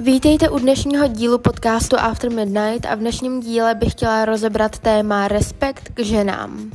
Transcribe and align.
Vítejte 0.00 0.48
u 0.48 0.58
dnešního 0.58 1.06
dílu 1.06 1.38
podcastu 1.38 1.96
After 1.98 2.30
Midnight 2.30 2.86
a 2.86 2.94
v 2.94 2.98
dnešním 2.98 3.40
díle 3.40 3.74
bych 3.74 3.92
chtěla 3.92 4.24
rozebrat 4.24 4.78
téma 4.78 5.28
respekt 5.28 5.88
k 5.94 6.00
ženám. 6.00 6.70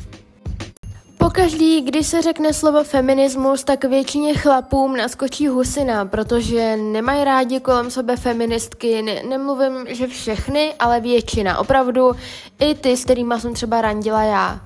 Pokaždý, 1.18 1.82
když 1.82 2.08
se 2.08 2.22
řekne 2.22 2.54
slovo 2.54 2.84
feminismus, 2.84 3.64
tak 3.64 3.84
většině 3.86 4.34
chlapům 4.34 4.98
naskočí 4.98 5.48
husina, 5.48 6.06
protože 6.06 6.78
nemají 6.78 7.24
rádi 7.24 7.60
kolem 7.60 7.92
sebe 7.92 8.18
feministky. 8.18 9.02
Ne- 9.02 9.24
nemluvím, 9.30 9.86
že 9.88 10.08
všechny, 10.08 10.74
ale 10.80 11.00
většina. 11.00 11.58
Opravdu 11.58 12.12
i 12.60 12.76
ty, 12.76 12.98
s 12.98 13.04
kterými 13.04 13.34
jsem 13.38 13.54
třeba 13.54 13.82
randila 13.82 14.24
já. 14.24 14.62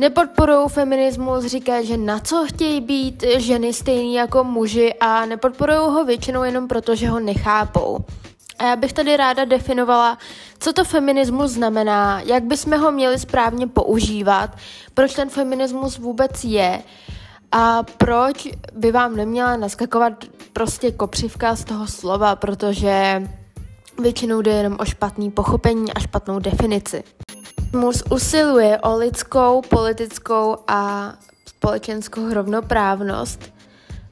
Nepodporují 0.00 0.68
feminismus, 0.68 1.44
říkají, 1.44 1.86
že 1.86 1.96
na 1.96 2.18
co 2.18 2.46
chtějí 2.46 2.80
být 2.80 3.24
ženy 3.36 3.72
stejný 3.72 4.14
jako 4.14 4.44
muži 4.44 4.94
a 5.00 5.26
nepodporují 5.26 5.78
ho 5.78 6.04
většinou 6.04 6.42
jenom 6.42 6.68
proto, 6.68 6.94
že 6.94 7.08
ho 7.08 7.20
nechápou. 7.20 7.98
A 8.58 8.64
já 8.64 8.76
bych 8.76 8.92
tady 8.92 9.16
ráda 9.16 9.44
definovala, 9.44 10.18
co 10.58 10.72
to 10.72 10.84
feminismus 10.84 11.50
znamená, 11.50 12.20
jak 12.20 12.44
bychom 12.44 12.80
ho 12.80 12.92
měli 12.92 13.18
správně 13.18 13.66
používat, 13.66 14.50
proč 14.94 15.14
ten 15.14 15.28
feminismus 15.28 15.98
vůbec 15.98 16.44
je 16.44 16.82
a 17.52 17.82
proč 17.82 18.48
by 18.74 18.92
vám 18.92 19.16
neměla 19.16 19.56
naskakovat 19.56 20.12
prostě 20.52 20.92
kopřivka 20.92 21.56
z 21.56 21.64
toho 21.64 21.86
slova, 21.86 22.36
protože 22.36 23.22
většinou 24.02 24.42
jde 24.42 24.52
jenom 24.52 24.76
o 24.80 24.84
špatný 24.84 25.30
pochopení 25.30 25.92
a 25.92 26.00
špatnou 26.00 26.38
definici. 26.38 27.04
Mus 27.72 28.02
usiluje 28.10 28.78
o 28.78 28.96
lidskou, 28.96 29.62
politickou 29.62 30.56
a 30.68 31.12
společenskou 31.48 32.34
rovnoprávnost. 32.34 33.52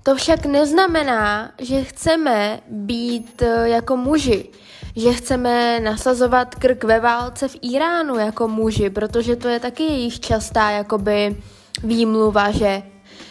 To 0.03 0.15
však 0.15 0.47
neznamená, 0.47 1.53
že 1.59 1.85
chceme 1.85 2.61
být 2.69 3.43
eh, 3.43 3.69
jako 3.69 3.97
muži, 3.97 4.49
že 4.97 5.13
chceme 5.13 5.81
nasazovat 5.81 6.55
krk 6.55 6.85
ve 6.85 7.01
válce 7.01 7.49
v 7.49 7.57
Iránu 7.63 8.19
jako 8.19 8.49
muži, 8.49 8.91
protože 8.91 9.37
to 9.37 9.49
je 9.49 9.61
taky 9.61 9.83
jejich 9.83 10.21
častá 10.21 10.71
jakoby 10.71 11.37
výmluva, 11.83 12.51
že 12.51 12.83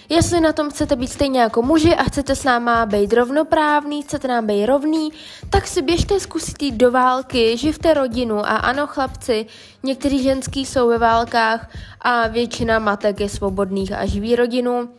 Jestli 0.09 0.41
na 0.41 0.53
tom 0.53 0.69
chcete 0.69 0.95
být 0.95 1.07
stejně 1.07 1.39
jako 1.41 1.61
muži 1.61 1.95
a 1.95 2.03
chcete 2.03 2.35
s 2.35 2.43
náma 2.43 2.85
být 2.85 3.13
rovnoprávný, 3.13 4.01
chcete 4.01 4.27
nám 4.27 4.47
být 4.47 4.65
rovný, 4.65 5.09
tak 5.49 5.67
si 5.67 5.81
běžte 5.81 6.19
zkusit 6.19 6.63
jít 6.63 6.75
do 6.75 6.91
války, 6.91 7.57
živte 7.57 7.93
rodinu 7.93 8.39
a 8.39 8.57
ano 8.57 8.87
chlapci, 8.87 9.45
někteří 9.83 10.23
ženský 10.23 10.65
jsou 10.65 10.87
ve 10.87 10.97
válkách 10.97 11.69
a 12.01 12.27
většina 12.27 12.79
matek 12.79 13.19
je 13.19 13.29
svobodných 13.29 13.91
a 13.91 14.05
živí 14.05 14.35
rodinu, 14.35 14.89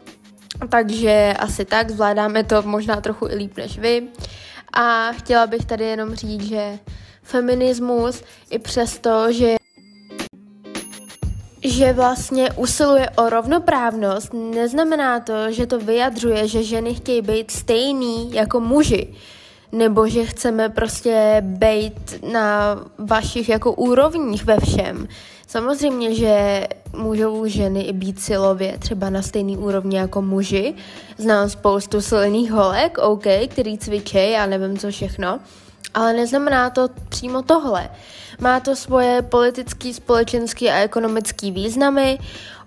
takže 0.69 1.35
asi 1.39 1.65
tak, 1.65 1.91
zvládáme 1.91 2.45
to 2.45 2.63
možná 2.63 3.01
trochu 3.01 3.29
i 3.29 3.35
líp 3.35 3.57
než 3.57 3.79
vy. 3.79 4.09
A 4.73 5.13
chtěla 5.13 5.47
bych 5.47 5.65
tady 5.65 5.85
jenom 5.85 6.15
říct, 6.15 6.49
že 6.49 6.79
feminismus 7.23 8.23
i 8.51 8.59
přesto, 8.59 9.33
že 9.33 9.58
že 11.71 11.93
vlastně 11.93 12.53
usiluje 12.53 13.11
o 13.11 13.29
rovnoprávnost, 13.29 14.35
neznamená 14.35 15.21
to, 15.21 15.53
že 15.53 15.67
to 15.67 15.79
vyjadřuje, 15.79 16.49
že 16.49 16.63
ženy 16.63 16.95
chtějí 16.95 17.23
být 17.23 17.51
stejný 17.51 18.33
jako 18.33 18.61
muži. 18.61 19.15
Nebo 19.73 20.09
že 20.09 20.25
chceme 20.25 20.69
prostě 20.69 21.43
být 21.45 22.25
na 22.33 22.79
vašich 22.99 23.49
jako 23.49 23.73
úrovních 23.73 24.45
ve 24.45 24.61
všem. 24.61 25.09
Samozřejmě, 25.47 26.15
že 26.15 26.67
můžou 26.97 27.47
ženy 27.47 27.81
i 27.83 27.93
být 27.93 28.21
silově 28.21 28.79
třeba 28.79 29.11
na 29.11 29.23
stejný 29.23 29.57
úrovni 29.57 29.97
jako 29.97 30.23
muži. 30.23 30.75
Znám 31.19 31.51
spoustu 31.51 32.01
silných 32.01 32.53
holek, 32.53 32.99
OK, 32.99 33.25
který 33.49 33.79
cvičí, 33.79 34.31
já 34.31 34.47
nevím 34.47 34.79
co 34.79 34.91
všechno. 34.91 35.41
Ale 35.95 36.13
neznamená 36.13 36.71
to 36.71 36.89
přímo 37.09 37.43
tohle. 37.43 37.89
Má 38.41 38.61
to 38.61 38.77
svoje 38.77 39.23
politický, 39.23 39.95
společenský 39.95 40.71
a 40.71 40.79
ekonomický 40.79 41.51
významy, 41.53 42.19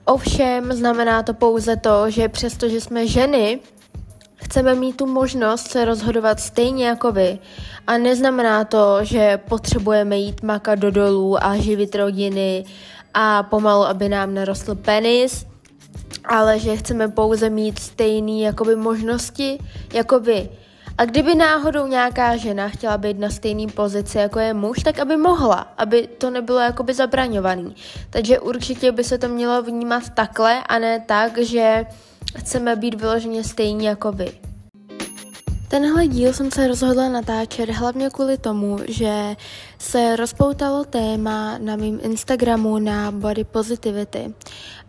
ovšem 0.06 0.74
znamená 0.74 1.24
to 1.24 1.34
pouze 1.34 1.76
to, 1.76 2.10
že 2.10 2.30
přestože 2.30 2.82
jsme 2.82 3.08
ženy, 3.08 3.60
chceme 4.36 4.76
mít 4.76 4.98
tu 4.98 5.06
možnost 5.06 5.72
se 5.72 5.86
rozhodovat 5.86 6.40
stejně 6.40 6.88
jako 6.88 7.12
vy. 7.12 7.40
A 7.88 7.98
neznamená 7.98 8.64
to, 8.64 8.98
že 9.02 9.40
potřebujeme 9.50 10.18
jít 10.18 10.44
makat 10.44 10.80
do 10.80 10.92
dolů 10.92 11.44
a 11.44 11.58
živit 11.58 11.96
rodiny 11.96 12.66
a 13.14 13.44
pomalu, 13.44 13.84
aby 13.84 14.10
nám 14.10 14.34
narostl 14.34 14.76
penis, 14.76 15.46
ale 16.26 16.60
že 16.60 16.78
chceme 16.78 17.08
pouze 17.08 17.50
mít 17.50 17.80
stejné 17.80 18.32
jakoby 18.32 18.76
možnosti 18.76 19.60
jako 19.94 20.20
vy. 20.20 20.50
A 21.02 21.06
kdyby 21.06 21.36
náhodou 21.36 21.88
nějaká 21.88 22.38
žena 22.38 22.70
chtěla 22.70 22.98
být 22.98 23.20
na 23.20 23.30
stejné 23.30 23.72
pozici 23.72 24.18
jako 24.18 24.40
je 24.40 24.54
muž, 24.54 24.80
tak 24.84 25.00
aby 25.00 25.18
mohla, 25.18 25.74
aby 25.78 26.08
to 26.08 26.30
nebylo 26.30 26.60
jakoby 26.60 26.94
zabraňovaný. 26.94 27.76
Takže 28.10 28.40
určitě 28.40 28.92
by 28.92 29.04
se 29.04 29.18
to 29.18 29.28
mělo 29.28 29.64
vnímat 29.64 30.10
takhle 30.10 30.64
a 30.64 30.80
ne 30.80 31.00
tak, 31.00 31.38
že 31.38 31.86
chceme 32.38 32.76
být 32.76 33.02
vyloženě 33.02 33.44
stejní 33.44 33.86
jako 33.86 34.12
vy. 34.12 34.51
Tenhle 35.72 36.08
díl 36.08 36.34
jsem 36.34 36.52
se 36.52 36.68
rozhodla 36.68 37.10
natáčet 37.10 37.70
hlavně 37.70 38.10
kvůli 38.10 38.38
tomu, 38.38 38.78
že 38.88 39.36
se 39.78 40.16
rozpoutalo 40.16 40.84
téma 40.84 41.58
na 41.58 41.76
mém 41.76 42.00
Instagramu 42.04 42.80
na 42.80 43.12
body 43.12 43.44
positivity. 43.44 44.34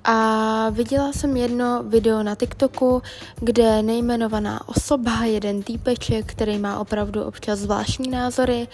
A 0.04 0.68
viděla 0.70 1.12
jsem 1.12 1.36
jedno 1.36 1.82
video 1.82 2.22
na 2.22 2.34
TikToku, 2.34 3.02
kde 3.40 3.82
nejmenovaná 3.82 4.68
osoba, 4.68 5.24
jeden 5.24 5.62
týpeček, 5.62 6.26
který 6.26 6.58
má 6.58 6.78
opravdu 6.78 7.22
občas 7.22 7.58
zvláštní 7.58 8.10
názory, 8.10 8.68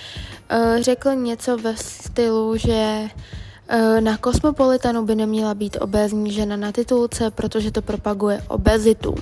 eh, 0.49 0.77
řekl 0.81 1.15
něco 1.15 1.57
ve 1.57 1.77
stylu, 1.77 2.57
že 2.57 3.09
eh, 3.69 4.01
na 4.01 4.17
Kosmopolitanu 4.17 5.05
by 5.05 5.15
neměla 5.15 5.55
být 5.55 5.77
obézní 5.81 6.33
žena 6.33 6.57
na 6.57 6.73
titulce, 6.73 7.31
protože 7.31 7.71
to 7.71 7.83
propaguje 7.83 8.43
obezitu. 8.49 9.15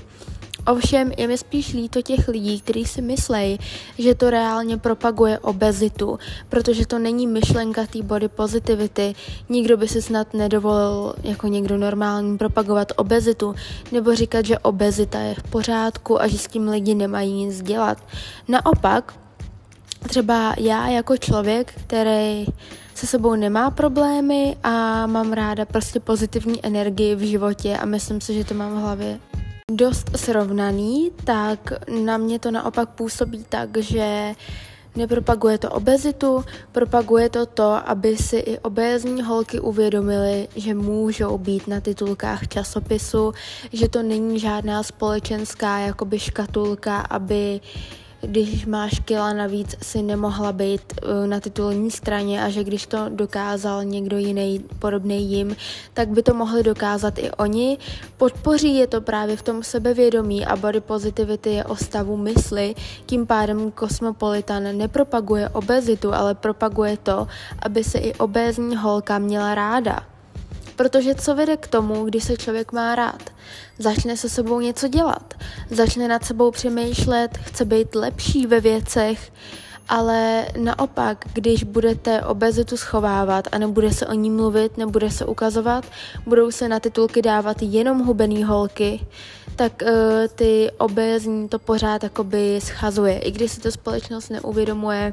Ovšem 0.66 1.12
je 1.18 1.28
mi 1.28 1.38
spíš 1.38 1.72
líto 1.72 2.02
těch 2.02 2.28
lidí, 2.28 2.60
kteří 2.60 2.84
si 2.84 3.02
myslejí, 3.02 3.58
že 3.98 4.14
to 4.14 4.30
reálně 4.30 4.78
propaguje 4.78 5.38
obezitu, 5.38 6.18
protože 6.48 6.86
to 6.86 6.98
není 6.98 7.26
myšlenka 7.26 7.86
té 7.86 8.02
body 8.02 8.28
positivity. 8.28 9.14
Nikdo 9.48 9.76
by 9.76 9.88
si 9.88 10.02
snad 10.02 10.34
nedovolil 10.34 11.14
jako 11.22 11.46
někdo 11.46 11.78
normální 11.78 12.38
propagovat 12.38 12.92
obezitu 12.96 13.54
nebo 13.92 14.14
říkat, 14.14 14.46
že 14.46 14.58
obezita 14.58 15.20
je 15.20 15.34
v 15.34 15.42
pořádku 15.42 16.22
a 16.22 16.28
že 16.28 16.38
s 16.38 16.46
tím 16.46 16.68
lidi 16.68 16.94
nemají 16.94 17.32
nic 17.32 17.62
dělat. 17.62 17.98
Naopak, 18.48 19.14
třeba 20.08 20.54
já 20.58 20.88
jako 20.88 21.16
člověk, 21.16 21.72
který 21.86 22.46
se 22.94 23.06
sebou 23.06 23.34
nemá 23.34 23.70
problémy 23.70 24.56
a 24.62 25.06
mám 25.06 25.32
ráda 25.32 25.64
prostě 25.64 26.00
pozitivní 26.00 26.66
energii 26.66 27.14
v 27.14 27.20
životě 27.20 27.76
a 27.76 27.84
myslím 27.84 28.20
si, 28.20 28.34
že 28.34 28.44
to 28.44 28.54
mám 28.54 28.74
v 28.74 28.80
hlavě 28.80 29.18
dost 29.72 30.16
srovnaný, 30.16 31.10
tak 31.24 31.72
na 32.04 32.18
mě 32.18 32.38
to 32.38 32.50
naopak 32.50 32.88
působí 32.88 33.44
tak, 33.48 33.76
že 33.76 34.34
nepropaguje 34.96 35.58
to 35.58 35.70
obezitu, 35.70 36.44
propaguje 36.72 37.28
to 37.28 37.46
to, 37.46 37.88
aby 37.88 38.16
si 38.16 38.36
i 38.36 38.58
obézní 38.58 39.22
holky 39.22 39.60
uvědomily, 39.60 40.48
že 40.56 40.74
můžou 40.74 41.38
být 41.38 41.68
na 41.68 41.80
titulkách 41.80 42.48
časopisu, 42.48 43.32
že 43.72 43.88
to 43.88 44.02
není 44.02 44.38
žádná 44.38 44.82
společenská 44.82 45.78
jakoby 45.78 46.18
škatulka, 46.18 47.00
aby 47.00 47.60
když 48.20 48.66
máš 48.66 49.00
kila 49.00 49.32
navíc, 49.32 49.76
si 49.82 50.02
nemohla 50.02 50.52
být 50.52 50.82
uh, 51.02 51.26
na 51.26 51.40
titulní 51.40 51.90
straně 51.90 52.42
a 52.44 52.48
že 52.48 52.64
když 52.64 52.86
to 52.86 53.08
dokázal 53.08 53.84
někdo 53.84 54.18
jiný 54.18 54.64
podobný 54.78 55.30
jim, 55.32 55.56
tak 55.94 56.08
by 56.08 56.22
to 56.22 56.34
mohli 56.34 56.62
dokázat 56.62 57.18
i 57.18 57.30
oni. 57.30 57.78
Podpoří 58.16 58.76
je 58.76 58.86
to 58.86 59.00
právě 59.00 59.36
v 59.36 59.42
tom 59.42 59.62
sebevědomí 59.62 60.46
a 60.46 60.56
body 60.56 60.80
positivity 60.80 61.50
je 61.50 61.64
o 61.64 61.76
stavu 61.76 62.16
mysli, 62.16 62.74
tím 63.06 63.26
pádem 63.26 63.72
Cosmopolitan 63.72 64.78
nepropaguje 64.78 65.48
obezitu, 65.48 66.14
ale 66.14 66.34
propaguje 66.34 66.96
to, 66.96 67.26
aby 67.58 67.84
se 67.84 67.98
i 67.98 68.14
obézní 68.14 68.76
holka 68.76 69.18
měla 69.18 69.54
ráda. 69.54 70.15
Protože 70.76 71.14
co 71.14 71.34
vede 71.34 71.56
k 71.56 71.66
tomu, 71.66 72.04
když 72.04 72.24
se 72.24 72.36
člověk 72.36 72.72
má 72.72 72.94
rád? 72.94 73.22
Začne 73.78 74.16
se 74.16 74.28
sebou 74.28 74.60
něco 74.60 74.88
dělat, 74.88 75.34
začne 75.70 76.08
nad 76.08 76.24
sebou 76.24 76.50
přemýšlet, 76.50 77.38
chce 77.38 77.64
být 77.64 77.94
lepší 77.94 78.46
ve 78.46 78.60
věcech, 78.60 79.32
ale 79.88 80.46
naopak, 80.58 81.24
když 81.32 81.64
budete 81.64 82.22
obezitu 82.22 82.76
schovávat 82.76 83.48
a 83.52 83.58
nebude 83.58 83.92
se 83.92 84.06
o 84.06 84.12
ní 84.12 84.30
mluvit, 84.30 84.78
nebude 84.78 85.10
se 85.10 85.24
ukazovat, 85.24 85.84
budou 86.26 86.50
se 86.50 86.68
na 86.68 86.80
titulky 86.80 87.22
dávat 87.22 87.56
jenom 87.60 88.06
hubený 88.06 88.44
holky, 88.44 89.06
tak 89.56 89.82
uh, 89.82 89.88
ty 90.34 90.70
obezní 90.78 91.48
to 91.48 91.58
pořád 91.58 92.02
jakoby 92.02 92.60
schazuje. 92.62 93.18
I 93.18 93.30
když 93.30 93.52
si 93.52 93.60
to 93.60 93.72
společnost 93.72 94.28
neuvědomuje, 94.28 95.12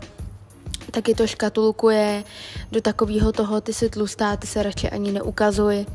taky 0.91 1.15
to 1.15 1.27
škatulkuje 1.27 2.23
do 2.71 2.81
takového 2.81 3.31
toho, 3.31 3.61
ty 3.61 3.73
si 3.73 3.89
tlustá, 3.89 4.35
ty 4.35 4.47
se 4.47 4.63
radši 4.63 4.89
ani 4.89 5.11
neukazuj. 5.11 5.85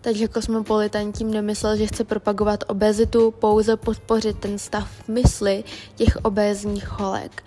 Takže 0.00 0.28
Kosmopolitan 0.28 1.12
tím 1.12 1.30
nemyslel, 1.30 1.76
že 1.76 1.86
chce 1.86 2.04
propagovat 2.04 2.64
obezitu, 2.68 3.30
pouze 3.30 3.76
podpořit 3.76 4.38
ten 4.38 4.58
stav 4.58 4.88
mysli 5.08 5.64
těch 5.94 6.16
obézních 6.16 6.88
holek. 6.88 7.42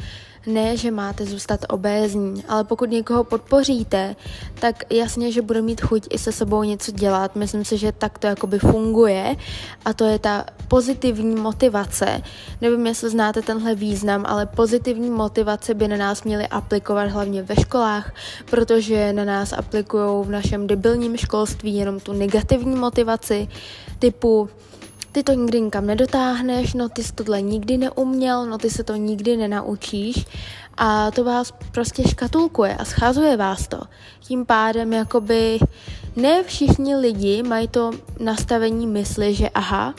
Ne, 0.50 0.78
že 0.78 0.92
máte 0.92 1.26
zůstat 1.26 1.66
obézní, 1.70 2.44
ale 2.48 2.64
pokud 2.64 2.90
někoho 2.90 3.24
podpoříte, 3.24 4.16
tak 4.60 4.84
jasně, 4.94 5.32
že 5.32 5.42
bude 5.42 5.62
mít 5.62 5.82
chuť 5.82 6.08
i 6.10 6.18
se 6.18 6.32
sebou 6.32 6.64
něco 6.64 6.92
dělat. 6.92 7.36
Myslím 7.36 7.66
si, 7.66 7.78
že 7.78 7.92
tak 7.92 8.20
to 8.20 8.28
jakoby 8.28 8.60
funguje 8.60 9.36
a 9.86 9.94
to 9.94 10.06
je 10.06 10.20
ta 10.20 10.46
pozitivní 10.68 11.36
motivace. 11.36 12.22
Nevím, 12.62 12.88
jestli 12.88 13.10
znáte 13.10 13.42
tenhle 13.42 13.76
význam, 13.76 14.26
ale 14.28 14.46
pozitivní 14.46 15.10
motivace 15.10 15.74
by 15.74 15.88
na 15.88 15.98
nás 15.98 16.24
měly 16.24 16.48
aplikovat 16.48 17.10
hlavně 17.10 17.44
ve 17.44 17.56
školách, 17.56 18.14
protože 18.50 19.14
na 19.14 19.26
nás 19.26 19.54
aplikují 19.54 20.26
v 20.26 20.30
našem 20.30 20.68
debilním 20.68 21.18
školství 21.18 21.76
jenom 21.76 22.00
tu 22.00 22.14
negativní 22.14 22.76
motivaci 22.76 23.48
typu 24.00 24.50
ty 25.20 25.24
to 25.24 25.34
nikdy 25.34 25.62
nikam 25.62 25.86
nedotáhneš, 25.86 26.74
no 26.74 26.90
ty 26.90 27.04
jsi 27.04 27.14
tohle 27.14 27.42
nikdy 27.42 27.78
neuměl, 27.78 28.46
no 28.46 28.58
ty 28.58 28.70
se 28.70 28.84
to 28.84 28.96
nikdy 28.96 29.38
nenaučíš 29.38 30.26
a 30.78 31.12
to 31.12 31.24
vás 31.24 31.54
prostě 31.72 32.08
škatulkuje 32.08 32.76
a 32.76 32.86
scházuje 32.86 33.38
vás 33.38 33.68
to. 33.68 33.82
Tím 34.20 34.46
pádem 34.46 34.94
jakoby 34.94 35.60
ne 36.16 36.44
všichni 36.44 36.96
lidi 36.96 37.44
mají 37.44 37.68
to 37.68 37.92
nastavení 38.20 38.88
mysli, 38.88 39.34
že 39.34 39.50
aha, 39.50 39.94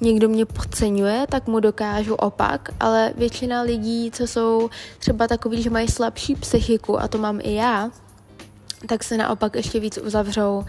někdo 0.00 0.28
mě 0.28 0.46
podceňuje, 0.46 1.26
tak 1.30 1.46
mu 1.46 1.60
dokážu 1.60 2.14
opak, 2.14 2.68
ale 2.80 3.12
většina 3.16 3.62
lidí, 3.62 4.10
co 4.10 4.26
jsou 4.26 4.70
třeba 4.98 5.26
takový, 5.26 5.62
že 5.62 5.70
mají 5.70 5.88
slabší 5.88 6.34
psychiku, 6.34 7.00
a 7.00 7.08
to 7.08 7.18
mám 7.18 7.40
i 7.42 7.54
já, 7.54 7.90
tak 8.86 9.04
se 9.04 9.16
naopak 9.16 9.54
ještě 9.54 9.80
víc 9.80 9.98
uzavřou 9.98 10.64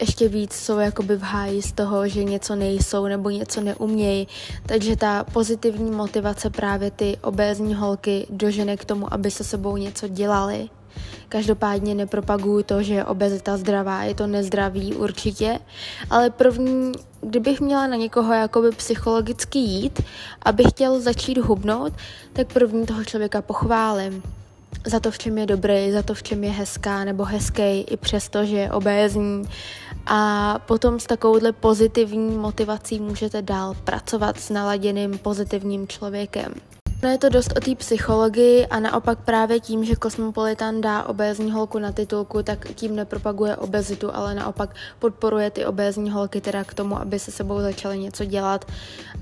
ještě 0.00 0.28
víc 0.28 0.52
jsou 0.52 0.78
jakoby 0.78 1.16
v 1.16 1.22
háji 1.22 1.62
z 1.62 1.72
toho, 1.72 2.08
že 2.08 2.24
něco 2.24 2.54
nejsou 2.54 3.06
nebo 3.06 3.30
něco 3.30 3.60
neumějí. 3.60 4.28
Takže 4.66 4.96
ta 4.96 5.24
pozitivní 5.24 5.90
motivace 5.90 6.50
právě 6.50 6.90
ty 6.90 7.16
obézní 7.22 7.74
holky 7.74 8.26
dožene 8.30 8.76
k 8.76 8.84
tomu, 8.84 9.12
aby 9.14 9.30
se 9.30 9.44
sebou 9.44 9.76
něco 9.76 10.08
dělali. 10.08 10.68
Každopádně 11.28 11.94
nepropaguju 11.94 12.62
to, 12.62 12.82
že 12.82 12.94
je 12.94 13.04
obezita 13.04 13.56
zdravá, 13.56 14.02
je 14.02 14.14
to 14.14 14.26
nezdravý 14.26 14.94
určitě, 14.94 15.58
ale 16.10 16.30
první, 16.30 16.92
kdybych 17.20 17.60
měla 17.60 17.86
na 17.86 17.96
někoho 17.96 18.32
jakoby 18.32 18.70
psychologicky 18.70 19.58
jít, 19.58 20.02
aby 20.42 20.64
chtěl 20.64 21.00
začít 21.00 21.38
hubnout, 21.38 21.92
tak 22.32 22.52
první 22.52 22.86
toho 22.86 23.04
člověka 23.04 23.42
pochválím 23.42 24.22
za 24.86 25.00
to, 25.00 25.10
v 25.10 25.18
čem 25.18 25.38
je 25.38 25.46
dobrý, 25.46 25.92
za 25.92 26.02
to, 26.02 26.14
v 26.14 26.22
čem 26.22 26.44
je 26.44 26.50
hezká 26.50 27.04
nebo 27.04 27.24
hezký, 27.24 27.80
i 27.80 27.96
přesto, 27.96 28.44
že 28.44 28.56
je 28.56 28.70
obézní. 28.70 29.44
A 30.10 30.54
potom 30.66 31.00
s 31.00 31.06
takovouhle 31.06 31.52
pozitivní 31.52 32.36
motivací 32.36 33.00
můžete 33.00 33.42
dál 33.42 33.74
pracovat 33.84 34.40
s 34.40 34.50
naladěným 34.50 35.18
pozitivním 35.18 35.88
člověkem. 35.88 36.54
No 37.02 37.08
je 37.08 37.18
to 37.18 37.28
dost 37.28 37.52
o 37.56 37.60
té 37.60 37.74
psychologii 37.74 38.66
a 38.66 38.80
naopak 38.80 39.18
právě 39.18 39.60
tím, 39.60 39.84
že 39.84 39.96
Kosmopolitan 39.96 40.80
dá 40.80 41.02
obézní 41.02 41.50
holku 41.50 41.78
na 41.78 41.92
titulku, 41.92 42.42
tak 42.42 42.68
tím 42.74 42.96
nepropaguje 42.96 43.56
obezitu, 43.56 44.14
ale 44.14 44.34
naopak 44.34 44.74
podporuje 44.98 45.50
ty 45.50 45.66
obézní 45.66 46.10
holky 46.10 46.40
teda 46.40 46.64
k 46.64 46.74
tomu, 46.74 46.98
aby 46.98 47.18
se 47.18 47.30
sebou 47.30 47.60
začaly 47.60 47.98
něco 47.98 48.24
dělat. 48.24 48.64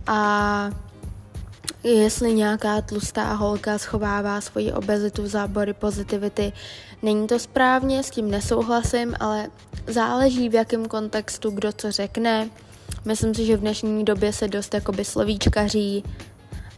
A 0.07 0.71
jestli 1.91 2.35
nějaká 2.35 2.81
tlustá 2.81 3.33
holka 3.33 3.79
schovává 3.79 4.41
svoji 4.41 4.73
obezitu 4.73 5.23
v 5.23 5.27
zábory 5.27 5.73
pozitivity, 5.73 6.53
není 7.03 7.27
to 7.27 7.39
správně, 7.39 8.03
s 8.03 8.11
tím 8.11 8.31
nesouhlasím, 8.31 9.15
ale 9.21 9.49
záleží 9.87 10.49
v 10.49 10.55
jakém 10.55 10.87
kontextu 10.87 11.51
kdo 11.51 11.73
co 11.73 11.93
řekne. 11.93 12.51
Myslím 13.05 13.35
si, 13.35 13.47
že 13.47 13.57
v 13.57 13.61
dnešní 13.61 14.05
době 14.05 14.33
se 14.33 14.49
dost 14.49 14.75
jakoby 14.75 15.05
slovíčkaří 15.05 16.05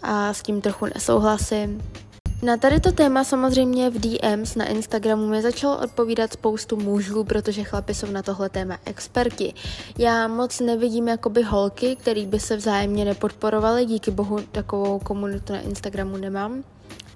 a 0.02 0.34
s 0.34 0.42
tím 0.42 0.60
trochu 0.60 0.86
nesouhlasím. 0.86 1.82
Na 2.42 2.56
tady 2.56 2.80
to 2.80 2.92
téma 2.92 3.24
samozřejmě 3.24 3.90
v 3.90 3.98
DMs 3.98 4.54
na 4.54 4.64
Instagramu 4.64 5.26
mi 5.26 5.42
začalo 5.42 5.78
odpovídat 5.78 6.32
spoustu 6.32 6.76
mužů, 6.76 7.24
protože 7.24 7.64
chlapi 7.64 7.94
jsou 7.94 8.10
na 8.10 8.22
tohle 8.22 8.48
téma 8.48 8.78
experti. 8.84 9.54
Já 9.98 10.28
moc 10.28 10.60
nevidím 10.60 11.08
jakoby 11.08 11.42
holky, 11.42 11.96
který 11.96 12.26
by 12.26 12.40
se 12.40 12.56
vzájemně 12.56 13.04
nepodporovaly, 13.04 13.86
díky 13.86 14.10
bohu 14.10 14.40
takovou 14.52 14.98
komunitu 14.98 15.52
na 15.52 15.60
Instagramu 15.60 16.16
nemám. 16.16 16.64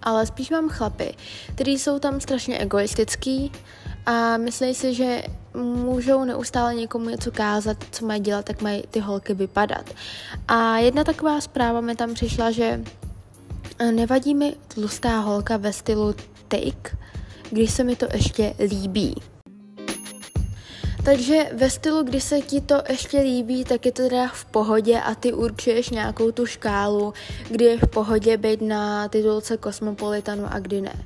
Ale 0.03 0.27
spíš 0.27 0.51
mám 0.51 0.69
chlapy, 0.69 1.15
kteří 1.55 1.79
jsou 1.79 1.99
tam 1.99 2.21
strašně 2.21 2.59
egoistický 2.59 3.53
a 4.07 4.37
myslí 4.37 4.75
si, 4.75 4.95
že 4.95 5.23
můžou 5.55 6.25
neustále 6.25 6.75
někomu 6.75 7.09
něco 7.09 7.31
kázat, 7.31 7.77
co 7.91 8.07
mají 8.07 8.21
dělat, 8.21 8.45
tak 8.45 8.63
mají 8.63 8.83
ty 8.91 9.01
holky 9.01 9.35
vypadat. 9.35 9.91
A 10.49 10.79
jedna 10.79 11.05
taková 11.05 11.41
zpráva 11.41 11.81
mi 11.81 11.97
tam 11.97 12.15
přišla, 12.15 12.51
že 12.51 12.81
Nevadí 13.91 14.35
mi 14.35 14.57
tlustá 14.69 15.19
holka 15.19 15.57
ve 15.57 15.73
stylu 15.73 16.15
take, 16.49 16.97
když 17.51 17.71
se 17.71 17.85
mi 17.85 17.97
to 17.97 18.07
ještě 18.13 18.55
líbí. 18.59 19.15
Takže 21.05 21.51
ve 21.53 21.71
stylu, 21.71 22.03
kdy 22.03 22.21
se 22.21 22.41
ti 22.41 22.61
to 22.61 22.83
ještě 22.89 23.21
líbí, 23.21 23.65
tak 23.65 23.87
je 23.87 23.93
to 23.93 24.03
teda 24.03 24.29
v 24.29 24.45
pohodě 24.45 25.01
a 25.01 25.15
ty 25.15 25.33
určuješ 25.33 25.91
nějakou 25.91 26.33
tu 26.33 26.47
škálu, 26.47 27.15
kdy 27.51 27.65
je 27.65 27.79
v 27.79 27.89
pohodě 27.91 28.37
být 28.37 28.63
na 28.63 29.09
titulce 29.09 29.57
Kosmopolitanu 29.57 30.45
a 30.51 30.59
kdy 30.59 30.81
ne. 30.81 31.05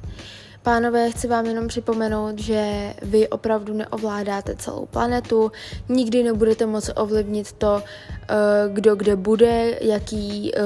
Pánové, 0.67 1.11
chci 1.11 1.29
vám 1.29 1.47
jenom 1.47 1.69
připomenout, 1.69 2.39
že 2.39 2.95
vy 3.03 3.29
opravdu 3.29 3.75
neovládáte 3.75 4.57
celou 4.57 4.87
planetu, 4.87 5.53
nikdy 5.89 6.23
nebudete 6.23 6.67
moci 6.67 6.93
ovlivnit 6.93 7.53
to, 7.53 7.83
eh, 7.83 8.35
kdo 8.73 8.97
kde 8.97 9.17
bude, 9.17 9.79
jaký 9.81 10.53
eh, 10.55 10.61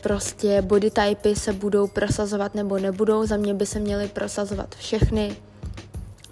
prostě 0.00 0.62
body 0.62 0.90
typy 0.90 1.36
se 1.36 1.52
budou 1.52 1.86
prosazovat 1.86 2.54
nebo 2.54 2.78
nebudou. 2.78 3.26
Za 3.26 3.36
mě 3.36 3.54
by 3.54 3.66
se 3.66 3.80
měly 3.80 4.08
prosazovat 4.08 4.74
všechny. 4.74 5.36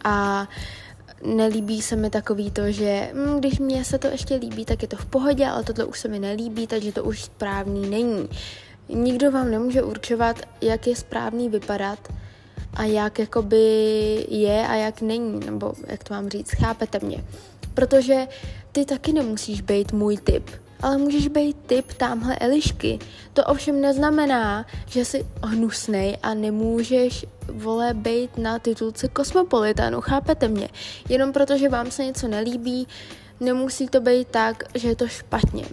A 0.04 0.48
nelíbí 1.22 1.82
se 1.82 1.96
mi 1.96 2.10
takový 2.10 2.50
to, 2.50 2.72
že 2.72 3.10
hm, 3.14 3.38
když 3.38 3.58
mě 3.58 3.84
se 3.84 3.98
to 3.98 4.06
ještě 4.06 4.34
líbí, 4.34 4.64
tak 4.64 4.82
je 4.82 4.88
to 4.88 4.96
v 4.96 5.06
pohodě, 5.06 5.46
ale 5.46 5.64
tohle 5.64 5.84
už 5.84 6.00
se 6.00 6.08
mi 6.08 6.18
nelíbí, 6.18 6.66
takže 6.66 6.92
to 6.92 7.04
už 7.04 7.24
správný 7.24 7.90
není. 7.90 8.28
Nikdo 8.88 9.30
vám 9.30 9.50
nemůže 9.50 9.82
určovat, 9.82 10.36
jak 10.60 10.86
je 10.86 10.96
správný 10.96 11.48
vypadat, 11.48 11.98
a 12.74 12.84
jak 12.84 13.18
jakoby 13.18 13.66
je 14.28 14.66
a 14.68 14.74
jak 14.74 15.00
není, 15.00 15.40
nebo 15.46 15.72
jak 15.86 16.04
to 16.04 16.14
mám 16.14 16.28
říct, 16.28 16.50
chápete 16.50 16.98
mě. 17.02 17.24
Protože 17.74 18.28
ty 18.72 18.84
taky 18.84 19.12
nemusíš 19.12 19.60
být 19.60 19.92
můj 19.92 20.16
typ, 20.16 20.50
ale 20.80 20.98
můžeš 20.98 21.28
být 21.28 21.56
typ 21.66 21.92
tamhle 21.92 22.36
Elišky. 22.36 22.98
To 23.32 23.44
ovšem 23.44 23.80
neznamená, 23.80 24.66
že 24.86 25.04
jsi 25.04 25.26
hnusnej 25.42 26.16
a 26.22 26.34
nemůžeš, 26.34 27.26
vole, 27.52 27.94
být 27.94 28.38
na 28.38 28.58
titulce 28.58 29.08
Kosmopolitanu, 29.08 30.00
chápete 30.00 30.48
mě? 30.48 30.68
Jenom 31.08 31.32
protože 31.32 31.68
vám 31.68 31.90
se 31.90 32.04
něco 32.04 32.28
nelíbí, 32.28 32.88
nemusí 33.40 33.88
to 33.88 34.00
být 34.00 34.28
tak, 34.28 34.64
že 34.74 34.88
je 34.88 34.96
to 34.96 35.08
špatně. 35.08 35.64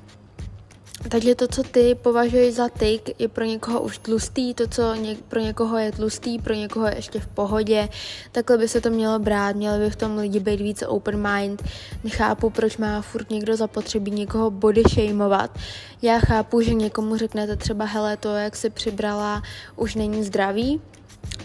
Takže 1.07 1.35
to, 1.35 1.47
co 1.47 1.63
ty 1.63 1.95
považuješ 1.95 2.53
za 2.53 2.69
tyk, 2.69 3.19
je 3.19 3.27
pro 3.27 3.45
někoho 3.45 3.81
už 3.81 3.97
tlustý, 3.97 4.53
to, 4.53 4.67
co 4.67 4.95
ně, 4.95 5.15
pro 5.27 5.39
někoho 5.39 5.77
je 5.77 5.91
tlustý, 5.91 6.39
pro 6.39 6.53
někoho 6.53 6.87
je 6.87 6.95
ještě 6.95 7.19
v 7.19 7.27
pohodě. 7.27 7.89
Takhle 8.31 8.57
by 8.57 8.67
se 8.67 8.81
to 8.81 8.89
mělo 8.89 9.19
brát, 9.19 9.55
měli 9.55 9.79
by 9.79 9.89
v 9.89 9.95
tom 9.95 10.17
lidi 10.17 10.39
být 10.39 10.61
více 10.61 10.87
open 10.87 11.27
mind. 11.31 11.63
Nechápu, 12.03 12.49
proč 12.49 12.77
má 12.77 13.01
furt 13.01 13.29
někdo 13.29 13.55
zapotřebí 13.55 14.11
někoho 14.11 14.51
body 14.51 14.83
shameovat. 14.89 15.57
Já 16.01 16.19
chápu, 16.19 16.61
že 16.61 16.73
někomu 16.73 17.17
řeknete 17.17 17.55
třeba, 17.55 17.85
hele, 17.85 18.17
to, 18.17 18.35
jak 18.35 18.55
si 18.55 18.69
přibrala, 18.69 19.41
už 19.75 19.95
není 19.95 20.23
zdravý, 20.23 20.81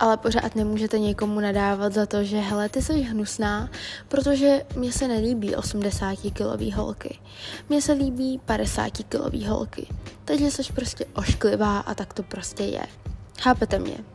ale 0.01 0.17
pořád 0.17 0.55
nemůžete 0.55 0.99
někomu 0.99 1.41
nadávat 1.41 1.93
za 1.93 2.07
to, 2.07 2.25
že 2.25 2.39
hele, 2.39 2.69
ty 2.69 2.83
jsi 2.83 3.01
hnusná, 3.01 3.71
protože 4.09 4.65
mě 4.77 4.93
se 4.93 5.09
nelíbí 5.09 5.57
80 5.57 6.19
kilový 6.33 6.73
holky. 6.73 7.19
Mně 7.69 7.83
se 7.83 7.93
líbí 7.93 8.41
50 8.45 8.91
kilový 9.09 9.47
holky. 9.47 9.87
Takže 10.25 10.51
jsi 10.51 10.63
prostě 10.73 11.05
ošklivá 11.15 11.79
a 11.79 11.95
tak 11.95 12.15
to 12.15 12.23
prostě 12.23 12.63
je. 12.63 12.87
Chápete 13.41 13.79
mě? 13.79 14.14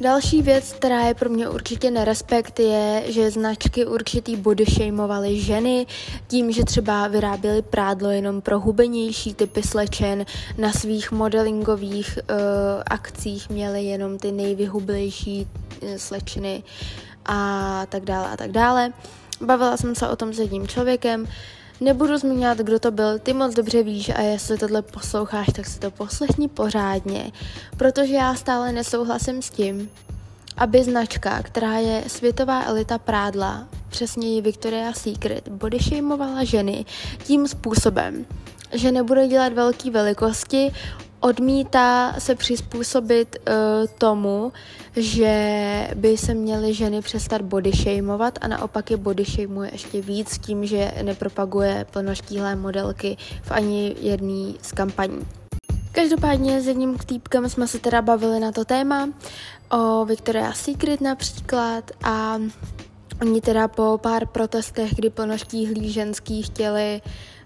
Další 0.00 0.42
věc, 0.42 0.72
která 0.72 1.00
je 1.00 1.14
pro 1.14 1.30
mě 1.30 1.48
určitě 1.48 1.90
nerespekt, 1.90 2.60
je, 2.60 3.02
že 3.06 3.30
značky 3.30 3.86
určitý 3.86 4.36
body 4.36 4.64
shameovaly 4.64 5.40
ženy 5.40 5.86
tím, 6.28 6.52
že 6.52 6.64
třeba 6.64 7.08
vyráběly 7.08 7.62
prádlo 7.62 8.10
jenom 8.10 8.40
pro 8.40 8.60
hubenější 8.60 9.34
typy 9.34 9.62
slečen, 9.62 10.26
na 10.58 10.72
svých 10.72 11.12
modelingových 11.12 12.18
uh, 12.18 12.36
akcích 12.86 13.50
měly 13.50 13.84
jenom 13.84 14.18
ty 14.18 14.32
nejvyhublejší 14.32 15.48
uh, 15.82 15.88
slečny 15.96 16.62
a 17.26 17.86
tak 17.88 18.04
dále 18.04 18.28
a 18.28 18.36
tak 18.36 18.50
dále. 18.50 18.92
Bavila 19.40 19.76
jsem 19.76 19.94
se 19.94 20.08
o 20.08 20.16
tom 20.16 20.34
s 20.34 20.38
jedním 20.38 20.68
člověkem, 20.68 21.26
Nebudu 21.80 22.18
zmiňovat, 22.18 22.58
kdo 22.58 22.78
to 22.78 22.90
byl, 22.90 23.18
ty 23.18 23.32
moc 23.32 23.54
dobře 23.54 23.82
víš 23.82 24.08
a 24.08 24.20
jestli 24.20 24.58
tohle 24.58 24.82
posloucháš, 24.82 25.46
tak 25.56 25.66
si 25.66 25.78
to 25.78 25.90
poslechni 25.90 26.48
pořádně, 26.48 27.32
protože 27.76 28.14
já 28.14 28.34
stále 28.34 28.72
nesouhlasím 28.72 29.42
s 29.42 29.50
tím, 29.50 29.90
aby 30.56 30.84
značka, 30.84 31.42
která 31.42 31.78
je 31.78 32.04
světová 32.06 32.64
elita 32.64 32.98
prádla, 32.98 33.68
přesněji 33.88 34.40
Victoria's 34.40 34.98
Secret, 34.98 35.48
bodyshamovala 35.48 36.44
ženy 36.44 36.84
tím 37.24 37.48
způsobem, 37.48 38.26
že 38.72 38.92
nebude 38.92 39.28
dělat 39.28 39.52
velké 39.52 39.90
velikosti, 39.90 40.72
odmítá 41.20 42.14
se 42.18 42.34
přizpůsobit 42.34 43.36
uh, 43.36 43.54
tomu, 43.98 44.52
že 44.96 45.90
by 45.94 46.16
se 46.16 46.34
měly 46.34 46.74
ženy 46.74 47.00
přestat 47.02 47.42
body 47.42 47.72
shameovat 47.72 48.38
a 48.40 48.48
naopak 48.48 48.90
je 48.90 48.96
body 48.96 49.24
shameuje 49.24 49.70
ještě 49.72 50.00
víc 50.00 50.38
tím, 50.38 50.66
že 50.66 50.92
nepropaguje 51.02 51.86
plnoštíhlé 51.90 52.56
modelky 52.56 53.16
v 53.42 53.50
ani 53.50 53.96
jedné 54.00 54.52
z 54.62 54.72
kampaní. 54.72 55.26
Každopádně 55.92 56.60
s 56.60 56.66
jedním 56.66 56.98
týpkem 56.98 57.48
jsme 57.48 57.66
se 57.66 57.78
teda 57.78 58.02
bavili 58.02 58.40
na 58.40 58.52
to 58.52 58.64
téma, 58.64 59.08
o 59.70 60.04
Victoria's 60.04 60.60
Secret 60.60 61.00
například 61.00 61.90
a 62.04 62.38
oni 63.20 63.40
teda 63.40 63.68
po 63.68 63.98
pár 64.02 64.26
protestech, 64.26 64.94
kdy 64.94 65.10
plnoštíhlí 65.10 65.92
ženský 65.92 66.42
chtěli 66.42 67.00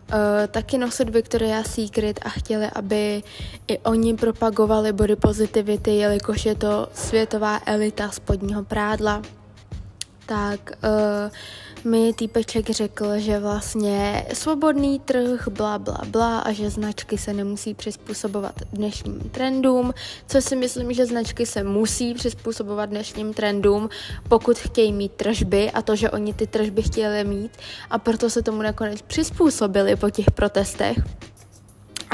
uh, 0.09 0.47
taky 0.51 0.79
nosit 0.79 1.09
Victoria's 1.09 1.75
Secret 1.75 2.21
a 2.23 2.29
chtěli, 2.29 2.67
aby 2.75 3.23
i 3.69 3.79
oni 3.79 4.15
propagovali 4.15 4.93
body 4.93 5.17
positivity, 5.17 5.97
jelikož 5.97 6.47
je 6.47 6.55
to 6.55 6.89
světová 6.95 7.61
elita 7.67 8.11
spodního 8.11 8.65
prádla, 8.65 9.23
tak 10.27 10.61
uh, 10.71 11.31
mi 11.85 12.13
týpeček 12.13 12.71
řekl, 12.71 13.19
že 13.19 13.39
vlastně 13.39 14.27
svobodný 14.33 15.01
trh, 15.01 15.49
bla, 15.49 15.79
bla, 15.79 16.01
bla 16.07 16.39
a 16.39 16.53
že 16.53 16.71
značky 16.71 17.19
se 17.19 17.33
nemusí 17.33 17.75
přizpůsobovat 17.75 18.55
dnešním 18.73 19.21
trendům, 19.21 19.95
co 20.27 20.41
si 20.41 20.57
myslím, 20.57 20.93
že 20.93 21.07
značky 21.07 21.47
se 21.47 21.63
musí 21.63 22.15
přizpůsobovat 22.15 22.89
dnešním 22.89 23.35
trendům, 23.35 23.89
pokud 24.29 24.59
chtějí 24.59 24.93
mít 24.93 25.13
tržby 25.13 25.71
a 25.71 25.83
to, 25.83 25.97
že 25.97 26.11
oni 26.11 26.35
ty 26.35 26.47
tržby 26.47 26.83
chtěli 26.83 27.25
mít 27.25 27.51
a 27.91 27.99
proto 27.99 28.31
se 28.31 28.43
tomu 28.43 28.63
nakonec 28.63 29.03
přizpůsobili 29.03 29.97
po 29.97 30.11
těch 30.11 30.31
protestech. 30.31 30.97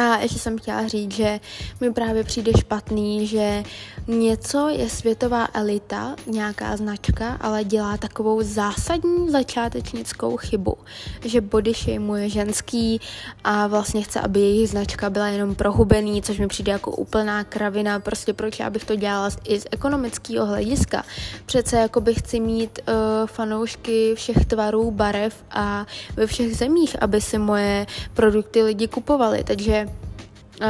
A 0.01 0.19
ještě 0.19 0.39
jsem 0.39 0.59
chtěla 0.59 0.89
říct, 0.89 1.13
že 1.13 1.41
mi 1.81 1.93
právě 1.93 2.25
přijde 2.25 2.53
špatný, 2.59 3.27
že 3.27 3.63
něco 4.07 4.69
je 4.69 4.91
světová 4.91 5.49
elita, 5.55 6.17
nějaká 6.27 6.77
značka, 6.77 7.37
ale 7.41 7.65
dělá 7.65 7.97
takovou 7.97 8.43
zásadní 8.43 9.31
začátečnickou 9.31 10.37
chybu, 10.37 10.77
že 11.25 11.41
body 11.41 11.73
shameuje 11.73 12.29
ženský 12.29 13.01
a 13.45 13.67
vlastně 13.67 14.03
chce, 14.03 14.21
aby 14.21 14.41
jejich 14.41 14.71
značka 14.71 15.11
byla 15.11 15.29
jenom 15.29 15.55
prohubený, 15.55 16.23
což 16.23 16.39
mi 16.39 16.49
přijde 16.49 16.73
jako 16.73 16.91
úplná 16.91 17.45
kravina, 17.45 18.01
prostě 18.01 18.33
proč 18.33 18.59
já 18.59 18.71
bych 18.71 18.85
to 18.85 18.97
dělala 18.97 19.31
i 19.45 19.61
z 19.61 19.67
ekonomického 19.71 20.47
hlediska. 20.47 21.05
Přece 21.47 21.77
jako 21.77 22.01
bych 22.01 22.19
chci 22.19 22.41
mít 22.41 22.79
uh, 22.89 22.95
fanoušky 23.27 24.15
všech 24.15 24.45
tvarů, 24.45 24.91
barev 24.91 25.45
a 25.51 25.87
ve 26.17 26.27
všech 26.27 26.57
zemích, 26.57 27.03
aby 27.03 27.21
si 27.21 27.39
moje 27.39 27.87
produkty 28.15 28.63
lidi 28.63 28.89
kupovali, 28.89 29.45
takže 29.45 29.87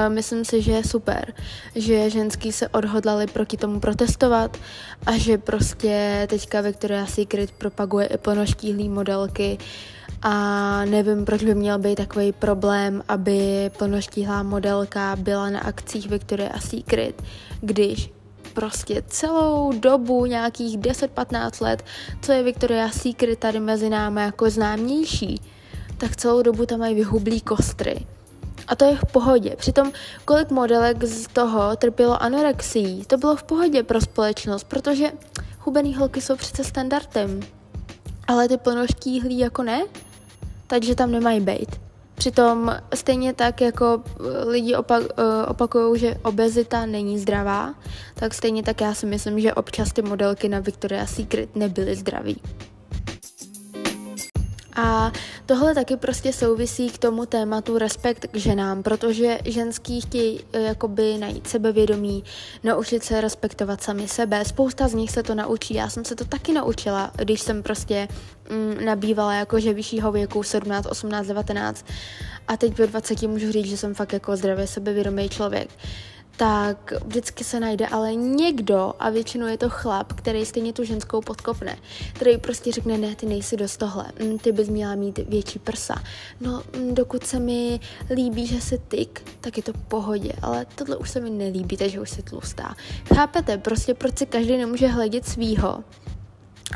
myslím 0.09 0.45
si, 0.45 0.63
že 0.63 0.73
je 0.73 0.85
super, 0.85 1.35
že 1.75 2.11
ženský 2.11 2.53
se 2.53 2.69
odhodlali 2.69 3.27
proti 3.27 3.57
tomu 3.57 3.81
protestovat 3.81 4.57
a 5.07 5.19
že 5.19 5.39
prostě 5.39 6.27
teďka 6.31 6.61
Victoria's 6.61 7.15
Secret 7.15 7.51
propaguje 7.51 8.07
i 8.07 8.19
plnoštíhlý 8.19 8.89
modelky. 8.89 9.59
A 10.23 10.85
nevím, 10.85 11.25
proč 11.25 11.45
by 11.45 11.55
měl 11.55 11.79
být 11.79 11.95
takový 11.95 12.33
problém, 12.33 13.03
aby 13.09 13.71
plnoštíhlá 13.79 14.43
modelka 14.43 15.17
byla 15.17 15.51
na 15.51 15.61
akcích 15.61 16.09
Victoria's 16.09 16.65
Secret, 16.65 17.23
když 17.61 18.13
prostě 18.55 19.03
celou 19.07 19.73
dobu, 19.73 20.27
nějakých 20.27 20.79
10-15 20.79 21.65
let, 21.65 21.85
co 22.23 22.33
je 22.33 22.43
Victoria's 22.43 22.95
Secret 22.95 23.39
tady 23.39 23.61
mezi 23.61 23.91
námi 23.91 24.21
jako 24.21 24.51
známější, 24.51 25.41
tak 25.99 26.17
celou 26.17 26.43
dobu 26.43 26.67
tam 26.67 26.79
mají 26.81 26.95
vyhublý 26.95 27.41
kostry 27.41 28.07
a 28.71 28.77
to 28.77 28.85
je 28.85 28.97
v 28.97 29.05
pohodě. 29.13 29.57
Přitom 29.57 29.93
kolik 30.25 30.51
modelek 30.51 31.05
z 31.05 31.27
toho 31.27 31.77
trpělo 31.77 32.23
anorexií, 32.23 33.05
to 33.05 33.17
bylo 33.17 33.37
v 33.37 33.43
pohodě 33.43 33.83
pro 33.83 34.01
společnost, 34.01 34.65
protože 34.65 35.13
hubený 35.61 35.95
holky 35.95 36.21
jsou 36.21 36.37
přece 36.37 36.65
standardem. 36.65 37.41
Ale 38.29 38.49
ty 38.49 38.57
plnoštíhlí 38.57 39.39
jako 39.39 39.63
ne, 39.63 39.83
takže 40.67 40.95
tam 40.95 41.11
nemají 41.11 41.41
být. 41.41 41.81
Přitom 42.15 42.77
stejně 42.95 43.33
tak, 43.35 43.61
jako 43.61 44.03
lidi 44.47 44.75
opak, 44.75 45.03
eh, 45.03 45.47
opakují, 45.47 46.01
že 46.01 46.15
obezita 46.23 46.87
není 46.87 47.19
zdravá, 47.19 47.75
tak 48.15 48.35
stejně 48.35 48.63
tak 48.63 48.81
já 48.81 48.95
si 48.95 49.07
myslím, 49.07 49.41
že 49.41 49.55
občas 49.55 49.93
ty 49.93 50.03
modelky 50.03 50.49
na 50.49 50.61
Victoria's 50.61 51.15
Secret 51.15 51.57
nebyly 51.57 51.97
zdraví. 51.97 52.41
A 54.83 55.13
tohle 55.47 55.75
taky 55.75 55.97
prostě 55.97 56.33
souvisí 56.33 56.91
k 56.91 56.99
tomu 56.99 57.27
tématu 57.27 57.79
respekt 57.79 58.27
k 58.33 58.37
ženám, 58.37 58.83
protože 58.83 59.39
ženský 59.45 60.01
chtějí 60.01 60.41
eh, 60.53 60.61
jakoby 60.61 61.19
najít 61.19 61.47
sebevědomí, 61.47 62.25
naučit 62.65 63.05
se 63.05 63.21
respektovat 63.21 63.83
sami 63.83 64.09
sebe. 64.09 64.45
Spousta 64.45 64.89
z 64.89 64.95
nich 64.95 65.11
se 65.11 65.23
to 65.23 65.35
naučí, 65.35 65.75
já 65.75 65.89
jsem 65.89 66.05
se 66.05 66.15
to 66.17 66.25
taky 66.25 66.53
naučila, 66.53 67.13
když 67.17 67.41
jsem 67.41 67.63
prostě 67.63 68.09
mm, 68.51 68.85
nabývala 68.85 69.35
jakože 69.35 69.75
vyššího 69.75 70.13
věku 70.13 70.43
17, 70.43 70.87
18, 70.87 71.27
19 71.27 71.87
a 72.49 72.57
teď 72.57 72.79
ve 72.79 72.87
20 72.87 73.23
můžu 73.23 73.53
říct, 73.53 73.67
že 73.67 73.77
jsem 73.77 73.95
fakt 73.95 74.13
jako 74.13 74.37
zdravě 74.37 74.67
sebevědomý 74.67 75.29
člověk 75.29 75.71
tak 76.41 76.93
vždycky 77.07 77.45
se 77.45 77.61
najde 77.61 77.87
ale 77.87 78.15
někdo, 78.15 78.93
a 78.99 79.11
většinou 79.11 79.47
je 79.47 79.59
to 79.59 79.71
chlap, 79.71 80.13
který 80.13 80.47
stejně 80.47 80.73
tu 80.73 80.85
ženskou 80.85 81.21
podkopne, 81.21 81.77
který 82.13 82.39
prostě 82.39 82.73
řekne, 82.73 82.99
ne, 82.99 83.17
ty 83.17 83.27
nejsi 83.27 83.57
dost 83.57 83.77
tohle, 83.77 84.05
mm, 84.25 84.39
ty 84.39 84.53
bys 84.53 84.69
měla 84.69 84.95
mít 84.95 85.19
větší 85.19 85.59
prsa. 85.59 85.95
No, 86.41 86.63
mm, 86.77 86.95
dokud 86.95 87.27
se 87.27 87.39
mi 87.39 87.81
líbí, 88.15 88.47
že 88.47 88.61
jsi 88.61 88.79
tyk, 88.79 89.23
tak 89.41 89.57
je 89.57 89.63
to 89.63 89.73
pohodě, 89.89 90.33
ale 90.43 90.67
tohle 90.75 90.97
už 90.97 91.11
se 91.11 91.21
mi 91.21 91.31
nelíbí, 91.31 91.77
takže 91.77 92.01
už 92.01 92.11
jsi 92.11 92.23
tlustá. 92.23 92.75
Chápete, 93.15 93.59
prostě 93.59 93.95
proč 93.95 94.19
si 94.19 94.27
každý 94.27 94.57
nemůže 94.57 94.87
hledět 94.89 95.29
svýho? 95.29 95.85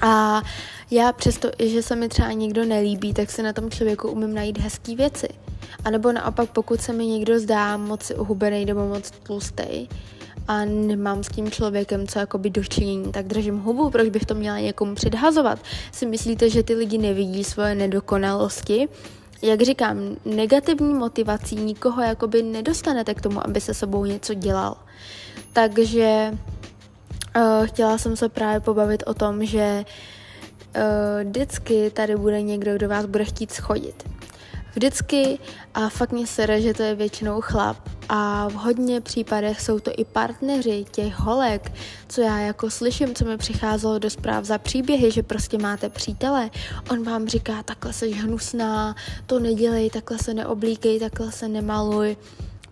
A 0.02 0.42
já 0.90 1.12
přesto, 1.12 1.50
že 1.58 1.82
se 1.82 1.96
mi 1.96 2.08
třeba 2.08 2.32
někdo 2.32 2.64
nelíbí, 2.64 3.14
tak 3.14 3.30
se 3.30 3.42
na 3.42 3.52
tom 3.52 3.70
člověku 3.70 4.08
umím 4.08 4.34
najít 4.34 4.58
hezké 4.58 4.96
věci. 4.96 5.28
A 5.84 5.90
nebo 5.90 6.12
naopak, 6.12 6.50
pokud 6.50 6.80
se 6.80 6.92
mi 6.92 7.06
někdo 7.06 7.38
zdá 7.38 7.76
moc 7.76 8.12
uhubený 8.16 8.64
nebo 8.64 8.88
moc 8.88 9.10
tlustý 9.10 9.88
a 10.48 10.64
nemám 10.64 11.24
s 11.24 11.28
tím 11.28 11.50
člověkem 11.50 12.06
co 12.06 12.18
jakoby 12.18 12.50
dočinění, 12.50 13.12
tak 13.12 13.26
držím 13.26 13.58
hubu, 13.58 13.90
proč 13.90 14.08
bych 14.08 14.24
to 14.24 14.34
měla 14.34 14.58
někomu 14.58 14.94
předhazovat. 14.94 15.58
Si 15.92 16.06
myslíte, 16.06 16.50
že 16.50 16.62
ty 16.62 16.74
lidi 16.74 16.98
nevidí 16.98 17.44
svoje 17.44 17.74
nedokonalosti? 17.74 18.88
Jak 19.42 19.62
říkám, 19.62 20.16
negativní 20.24 20.94
motivací 20.94 21.56
nikoho 21.56 22.02
jakoby 22.02 22.42
nedostanete 22.42 23.14
k 23.14 23.20
tomu, 23.20 23.46
aby 23.46 23.60
se 23.60 23.74
sebou 23.74 24.04
něco 24.04 24.34
dělal. 24.34 24.76
Takže 25.52 26.30
uh, 27.36 27.66
chtěla 27.66 27.98
jsem 27.98 28.16
se 28.16 28.28
právě 28.28 28.60
pobavit 28.60 29.02
o 29.06 29.14
tom, 29.14 29.44
že 29.44 29.84
uh, 30.76 30.82
vždycky 31.28 31.90
tady 31.90 32.16
bude 32.16 32.42
někdo, 32.42 32.74
kdo 32.74 32.88
vás 32.88 33.06
bude 33.06 33.24
chtít 33.24 33.52
schodit. 33.52 34.13
Vždycky 34.74 35.38
a 35.74 35.88
fakt 35.88 36.12
mě 36.12 36.26
sere, 36.26 36.60
že 36.60 36.74
to 36.74 36.82
je 36.82 36.94
většinou 36.94 37.40
chlap. 37.40 37.76
A 38.08 38.48
v 38.48 38.52
hodně 38.52 39.00
případech 39.00 39.60
jsou 39.60 39.78
to 39.78 39.90
i 39.96 40.04
partneři 40.04 40.84
těch 40.90 41.18
holek, 41.18 41.72
co 42.08 42.20
já 42.20 42.38
jako 42.38 42.70
slyším, 42.70 43.14
co 43.14 43.24
mi 43.24 43.36
přicházelo 43.36 43.98
do 43.98 44.10
zpráv 44.10 44.44
za 44.44 44.58
příběhy, 44.58 45.10
že 45.10 45.22
prostě 45.22 45.58
máte 45.58 45.88
přítele, 45.88 46.50
on 46.90 47.04
vám 47.04 47.28
říká, 47.28 47.62
takhle 47.62 47.92
se 47.92 48.06
hnusná, 48.06 48.96
to 49.26 49.38
nedělej, 49.40 49.90
takhle 49.90 50.18
se 50.18 50.34
neoblíkej, 50.34 51.00
takhle 51.00 51.32
se 51.32 51.48
nemaluj. 51.48 52.16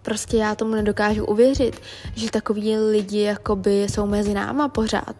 Prostě 0.03 0.37
já 0.37 0.55
tomu 0.55 0.75
nedokážu 0.75 1.25
uvěřit, 1.27 1.81
že 2.15 2.31
takový 2.31 2.77
lidi 2.77 3.21
jakoby 3.21 3.83
jsou 3.83 4.07
mezi 4.07 4.35
náma 4.35 4.69
pořád 4.69 5.17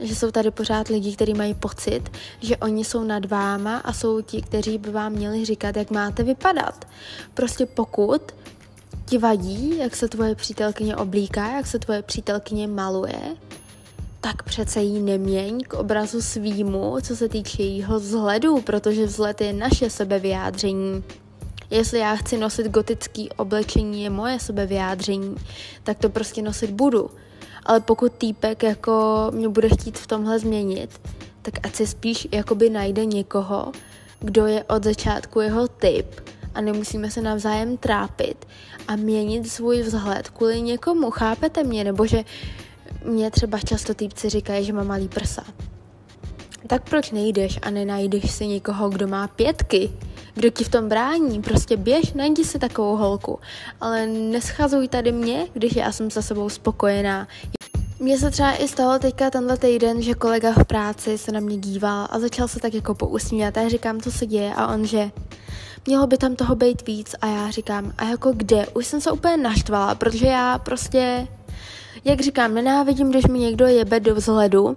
že 0.00 0.14
jsou 0.14 0.30
tady 0.30 0.50
pořád 0.50 0.88
lidi, 0.88 1.16
kteří 1.16 1.34
mají 1.34 1.54
pocit, 1.54 2.02
že 2.40 2.56
oni 2.56 2.84
jsou 2.84 3.04
nad 3.04 3.24
váma 3.24 3.76
a 3.76 3.92
jsou 3.92 4.20
ti, 4.20 4.42
kteří 4.42 4.78
by 4.78 4.90
vám 4.90 5.12
měli 5.12 5.44
říkat, 5.44 5.76
jak 5.76 5.90
máte 5.90 6.22
vypadat. 6.22 6.84
Prostě 7.34 7.66
pokud 7.66 8.22
ti 9.06 9.18
vadí, 9.18 9.78
jak 9.78 9.96
se 9.96 10.08
tvoje 10.08 10.34
přítelkyně 10.34 10.96
oblíká, 10.96 11.56
jak 11.56 11.66
se 11.66 11.78
tvoje 11.78 12.02
přítelkyně 12.02 12.68
maluje, 12.68 13.36
tak 14.20 14.42
přece 14.42 14.82
jí 14.82 15.00
neměň 15.02 15.60
k 15.68 15.74
obrazu 15.74 16.22
svýmu, 16.22 16.96
co 17.02 17.16
se 17.16 17.28
týče 17.28 17.62
jejího 17.62 18.00
vzhledu, 18.00 18.60
protože 18.60 19.06
vzhled 19.06 19.40
je 19.40 19.52
naše 19.52 19.90
sebevyjádření. 19.90 21.04
Jestli 21.70 21.98
já 21.98 22.16
chci 22.16 22.38
nosit 22.38 22.68
gotický 22.68 23.30
oblečení, 23.30 24.02
je 24.02 24.10
moje 24.10 24.40
sebevyjádření, 24.40 25.36
tak 25.82 25.98
to 25.98 26.08
prostě 26.08 26.42
nosit 26.42 26.70
budu 26.70 27.10
ale 27.70 27.80
pokud 27.80 28.12
týpek 28.12 28.62
jako 28.62 29.26
mě 29.34 29.48
bude 29.48 29.68
chtít 29.68 29.98
v 29.98 30.06
tomhle 30.06 30.38
změnit, 30.38 31.00
tak 31.42 31.54
ať 31.62 31.74
si 31.74 31.86
spíš 31.86 32.28
jakoby 32.32 32.70
najde 32.70 33.04
někoho, 33.04 33.72
kdo 34.20 34.46
je 34.46 34.64
od 34.64 34.84
začátku 34.84 35.40
jeho 35.40 35.68
typ 35.68 36.06
a 36.54 36.60
nemusíme 36.60 37.10
se 37.10 37.20
navzájem 37.20 37.76
trápit 37.76 38.46
a 38.88 38.96
měnit 38.96 39.50
svůj 39.50 39.80
vzhled 39.82 40.28
kvůli 40.28 40.62
někomu, 40.62 41.10
chápete 41.10 41.64
mě? 41.64 41.84
Nebo 41.84 42.06
že 42.06 42.24
mě 43.04 43.30
třeba 43.30 43.58
často 43.58 43.94
týpci 43.94 44.28
říkají, 44.28 44.64
že 44.64 44.72
mám 44.72 44.86
malý 44.86 45.08
prsa. 45.08 45.44
Tak 46.66 46.90
proč 46.90 47.10
nejdeš 47.10 47.58
a 47.62 47.70
nenajdeš 47.70 48.30
si 48.30 48.46
někoho, 48.46 48.88
kdo 48.88 49.08
má 49.08 49.28
pětky? 49.28 49.90
Kdo 50.34 50.50
ti 50.50 50.64
v 50.64 50.68
tom 50.68 50.88
brání? 50.88 51.42
Prostě 51.42 51.76
běž, 51.76 52.12
najdi 52.12 52.44
si 52.44 52.58
takovou 52.58 52.96
holku. 52.96 53.38
Ale 53.80 54.06
neschazuj 54.06 54.88
tady 54.88 55.12
mě, 55.12 55.46
když 55.52 55.76
já 55.76 55.92
jsem 55.92 56.10
za 56.10 56.22
sebou 56.22 56.48
spokojená. 56.48 57.28
Mně 58.02 58.18
se 58.18 58.30
třeba 58.30 58.52
i 58.52 58.68
stalo 58.68 58.98
teďka 58.98 59.30
tenhle 59.30 59.56
týden, 59.56 60.02
že 60.02 60.14
kolega 60.14 60.52
v 60.52 60.64
práci 60.64 61.18
se 61.18 61.32
na 61.32 61.40
mě 61.40 61.56
díval 61.56 62.08
a 62.10 62.18
začal 62.18 62.48
se 62.48 62.60
tak 62.60 62.74
jako 62.74 62.94
pousmívat. 62.94 63.56
A 63.56 63.60
já 63.60 63.68
říkám, 63.68 64.00
co 64.00 64.12
se 64.12 64.26
děje? 64.26 64.54
A 64.54 64.66
on, 64.66 64.86
že 64.86 65.10
mělo 65.86 66.06
by 66.06 66.18
tam 66.18 66.36
toho 66.36 66.56
být 66.56 66.86
víc. 66.86 67.14
A 67.20 67.26
já 67.26 67.50
říkám, 67.50 67.92
a 67.98 68.04
jako 68.04 68.32
kde? 68.32 68.66
Už 68.66 68.86
jsem 68.86 69.00
se 69.00 69.10
úplně 69.12 69.36
naštvala, 69.36 69.94
protože 69.94 70.26
já 70.26 70.58
prostě, 70.58 71.28
jak 72.04 72.20
říkám, 72.20 72.54
nenávidím, 72.54 73.10
když 73.10 73.26
mi 73.26 73.38
někdo 73.38 73.66
jebe 73.66 74.00
do 74.00 74.14
vzhledu, 74.14 74.76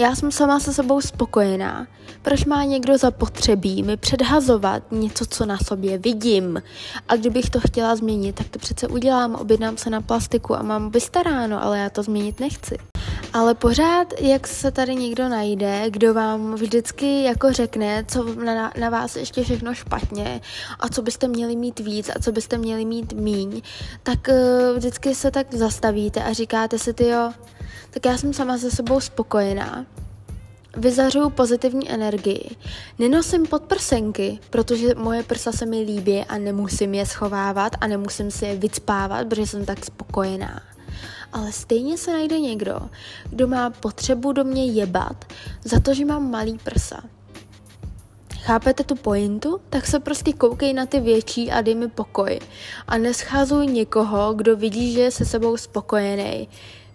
já 0.00 0.14
jsem 0.14 0.32
sama 0.32 0.60
se 0.60 0.72
sebou 0.72 1.00
spokojená. 1.00 1.86
Proč 2.22 2.44
má 2.44 2.64
někdo 2.64 2.98
zapotřebí 2.98 3.82
mi 3.82 3.96
předhazovat 3.96 4.82
něco, 4.90 5.26
co 5.26 5.46
na 5.46 5.58
sobě 5.58 5.98
vidím? 5.98 6.62
A 7.08 7.16
kdybych 7.16 7.50
to 7.50 7.60
chtěla 7.60 7.96
změnit, 7.96 8.34
tak 8.34 8.48
to 8.48 8.58
přece 8.58 8.88
udělám, 8.88 9.34
objednám 9.34 9.76
se 9.76 9.90
na 9.90 10.00
plastiku 10.00 10.56
a 10.56 10.62
mám 10.62 10.90
vystaráno, 10.90 11.64
ale 11.64 11.78
já 11.78 11.90
to 11.90 12.02
změnit 12.02 12.40
nechci. 12.40 12.78
Ale 13.32 13.54
pořád, 13.54 14.20
jak 14.20 14.46
se 14.46 14.70
tady 14.70 14.94
někdo 14.94 15.28
najde, 15.28 15.90
kdo 15.90 16.14
vám 16.14 16.54
vždycky 16.54 17.22
jako 17.22 17.52
řekne, 17.52 18.04
co 18.08 18.34
na, 18.34 18.72
na 18.80 18.90
vás 18.90 19.16
ještě 19.16 19.42
všechno 19.44 19.74
špatně 19.74 20.40
a 20.80 20.88
co 20.88 21.02
byste 21.02 21.28
měli 21.28 21.56
mít 21.56 21.80
víc 21.80 22.10
a 22.16 22.22
co 22.22 22.32
byste 22.32 22.58
měli 22.58 22.84
mít 22.84 23.12
míň, 23.12 23.62
tak 24.02 24.28
uh, 24.28 24.76
vždycky 24.76 25.14
se 25.14 25.30
tak 25.30 25.54
zastavíte 25.54 26.22
a 26.22 26.32
říkáte 26.32 26.78
si, 26.78 26.92
ty 26.92 27.06
jo, 27.06 27.32
tak 27.90 28.06
já 28.06 28.18
jsem 28.18 28.32
sama 28.32 28.58
se 28.58 28.70
sebou 28.70 29.00
spokojená. 29.00 29.86
Vyzařuju 30.76 31.30
pozitivní 31.30 31.90
energii. 31.90 32.56
Nenosím 32.98 33.46
podprsenky, 33.46 34.38
protože 34.50 34.94
moje 34.94 35.22
prsa 35.22 35.52
se 35.52 35.66
mi 35.66 35.80
líbí 35.80 36.24
a 36.24 36.38
nemusím 36.38 36.94
je 36.94 37.06
schovávat 37.06 37.72
a 37.80 37.86
nemusím 37.86 38.30
si 38.30 38.46
je 38.46 38.56
vycpávat, 38.56 39.26
protože 39.26 39.46
jsem 39.46 39.64
tak 39.64 39.84
spokojená. 39.84 40.62
Ale 41.32 41.52
stejně 41.52 41.98
se 41.98 42.12
najde 42.12 42.40
někdo, 42.40 42.80
kdo 43.30 43.46
má 43.46 43.70
potřebu 43.70 44.32
do 44.32 44.44
mě 44.44 44.66
jebat 44.66 45.24
za 45.64 45.80
to, 45.80 45.94
že 45.94 46.04
mám 46.04 46.30
malý 46.30 46.58
prsa. 46.58 47.02
Chápete 48.40 48.84
tu 48.84 48.94
pointu? 48.94 49.60
Tak 49.70 49.86
se 49.86 50.00
prostě 50.00 50.32
koukej 50.32 50.72
na 50.72 50.86
ty 50.86 51.00
větší 51.00 51.50
a 51.50 51.60
dej 51.60 51.74
mi 51.74 51.88
pokoj. 51.88 52.38
A 52.88 52.98
nescházuj 52.98 53.66
někoho, 53.66 54.34
kdo 54.34 54.56
vidí, 54.56 54.92
že 54.92 55.00
je 55.00 55.10
se 55.10 55.24
sebou 55.24 55.56
spokojený. 55.56 56.48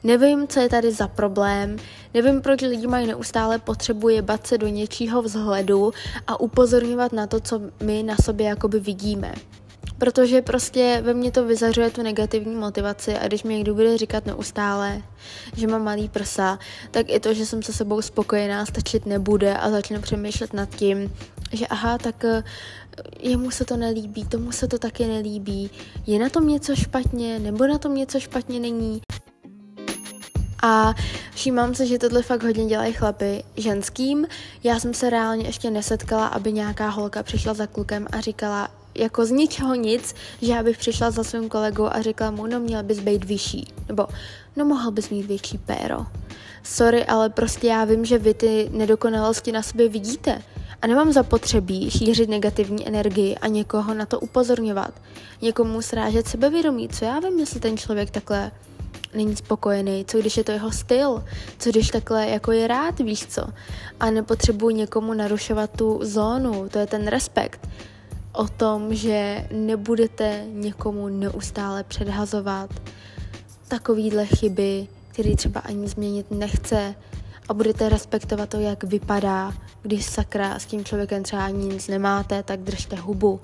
Nevím, 0.05 0.47
co 0.47 0.59
je 0.59 0.69
tady 0.69 0.91
za 0.91 1.07
problém, 1.07 1.77
nevím, 2.13 2.41
proč 2.41 2.61
lidi 2.61 2.87
mají 2.87 3.07
neustále 3.07 3.59
potřebu 3.59 4.09
jebat 4.09 4.47
se 4.47 4.57
do 4.57 4.67
něčího 4.67 5.21
vzhledu 5.21 5.93
a 6.27 6.39
upozorňovat 6.39 7.13
na 7.13 7.27
to, 7.27 7.39
co 7.39 7.61
my 7.83 8.03
na 8.03 8.15
sobě 8.23 8.47
jakoby 8.47 8.79
vidíme. 8.79 9.33
Protože 9.97 10.41
prostě 10.41 11.01
ve 11.05 11.13
mně 11.13 11.31
to 11.31 11.45
vyzařuje 11.45 11.89
tu 11.89 12.03
negativní 12.03 12.55
motivaci 12.55 13.15
a 13.15 13.27
když 13.27 13.43
mi 13.43 13.55
někdo 13.55 13.73
bude 13.73 13.97
říkat 13.97 14.25
neustále, 14.25 15.01
že 15.55 15.67
mám 15.67 15.83
malý 15.83 16.09
prsa, 16.09 16.59
tak 16.91 17.09
i 17.09 17.19
to, 17.19 17.33
že 17.33 17.45
jsem 17.45 17.63
se 17.63 17.73
sebou 17.73 18.01
spokojená, 18.01 18.65
stačit 18.65 19.05
nebude 19.05 19.57
a 19.57 19.69
začnu 19.69 20.01
přemýšlet 20.01 20.53
nad 20.53 20.69
tím, 20.69 21.13
že 21.51 21.67
aha, 21.67 21.97
tak 21.97 22.25
eh, 22.25 22.43
jemu 23.19 23.51
se 23.51 23.65
to 23.65 23.77
nelíbí, 23.77 24.25
tomu 24.25 24.51
se 24.51 24.67
to 24.67 24.79
taky 24.79 25.05
nelíbí, 25.05 25.69
je 26.07 26.19
na 26.19 26.29
tom 26.29 26.47
něco 26.47 26.75
špatně, 26.75 27.39
nebo 27.39 27.67
na 27.67 27.77
tom 27.77 27.95
něco 27.95 28.19
špatně 28.19 28.59
není. 28.59 29.01
A 30.63 30.93
všímám 31.33 31.75
se, 31.75 31.85
že 31.85 31.99
tohle 31.99 32.21
fakt 32.21 32.43
hodně 32.43 32.65
dělají 32.65 32.93
chlapy 32.93 33.43
ženským. 33.57 34.27
Já 34.63 34.79
jsem 34.79 34.93
se 34.93 35.09
reálně 35.09 35.45
ještě 35.45 35.71
nesetkala, 35.71 36.27
aby 36.27 36.53
nějaká 36.53 36.89
holka 36.89 37.23
přišla 37.23 37.53
za 37.53 37.67
klukem 37.67 38.07
a 38.11 38.19
říkala, 38.19 38.69
jako 38.95 39.25
z 39.25 39.31
ničeho 39.31 39.75
nic, 39.75 40.15
že 40.41 40.51
já 40.51 40.63
bych 40.63 40.77
přišla 40.77 41.11
za 41.11 41.23
svým 41.23 41.49
kolegou 41.49 41.85
a 41.85 42.01
řekla 42.01 42.31
mu, 42.31 42.47
no 42.47 42.59
měl 42.59 42.83
bys 42.83 42.99
být 42.99 43.23
vyšší, 43.23 43.73
nebo 43.87 44.07
no 44.55 44.65
mohl 44.65 44.91
bys 44.91 45.09
mít 45.09 45.25
větší 45.25 45.57
péro. 45.57 46.05
Sorry, 46.63 47.05
ale 47.05 47.29
prostě 47.29 47.67
já 47.67 47.85
vím, 47.85 48.05
že 48.05 48.17
vy 48.17 48.33
ty 48.33 48.69
nedokonalosti 48.71 49.51
na 49.51 49.61
sobě 49.61 49.89
vidíte 49.89 50.41
a 50.81 50.87
nemám 50.87 51.13
zapotřebí 51.13 51.91
šířit 51.91 52.29
negativní 52.29 52.87
energii 52.87 53.35
a 53.35 53.47
někoho 53.47 53.93
na 53.93 54.05
to 54.05 54.19
upozorňovat. 54.19 54.93
Někomu 55.41 55.81
srážet 55.81 56.27
sebevědomí, 56.27 56.89
co 56.89 57.05
já 57.05 57.19
vím, 57.19 57.39
jestli 57.39 57.59
ten 57.59 57.77
člověk 57.77 58.11
takhle 58.11 58.51
není 59.15 59.35
spokojený, 59.35 60.05
co 60.05 60.17
když 60.17 60.37
je 60.37 60.43
to 60.43 60.51
jeho 60.51 60.71
styl, 60.71 61.23
co 61.57 61.69
když 61.69 61.89
takhle 61.89 62.27
jako 62.29 62.51
je 62.51 62.67
rád, 62.67 62.99
víš 62.99 63.25
co. 63.27 63.47
A 63.99 64.09
nepotřebuji 64.11 64.69
někomu 64.69 65.13
narušovat 65.13 65.71
tu 65.71 65.99
zónu, 66.03 66.69
to 66.69 66.79
je 66.79 66.87
ten 66.87 67.07
respekt 67.07 67.67
o 68.33 68.47
tom, 68.47 68.95
že 68.95 69.47
nebudete 69.51 70.45
někomu 70.51 71.07
neustále 71.07 71.83
předhazovat 71.83 72.69
takovýhle 73.67 74.25
chyby, 74.25 74.87
který 75.07 75.35
třeba 75.35 75.59
ani 75.59 75.87
změnit 75.87 76.31
nechce 76.31 76.95
a 77.49 77.53
budete 77.53 77.89
respektovat 77.89 78.49
to, 78.49 78.59
jak 78.59 78.83
vypadá, 78.83 79.53
když 79.81 80.05
sakra 80.05 80.59
s 80.59 80.65
tím 80.65 80.85
člověkem 80.85 81.23
třeba 81.23 81.45
ani 81.45 81.65
nic 81.65 81.87
nemáte, 81.87 82.43
tak 82.43 82.59
držte 82.59 82.95
hubu. 82.95 83.39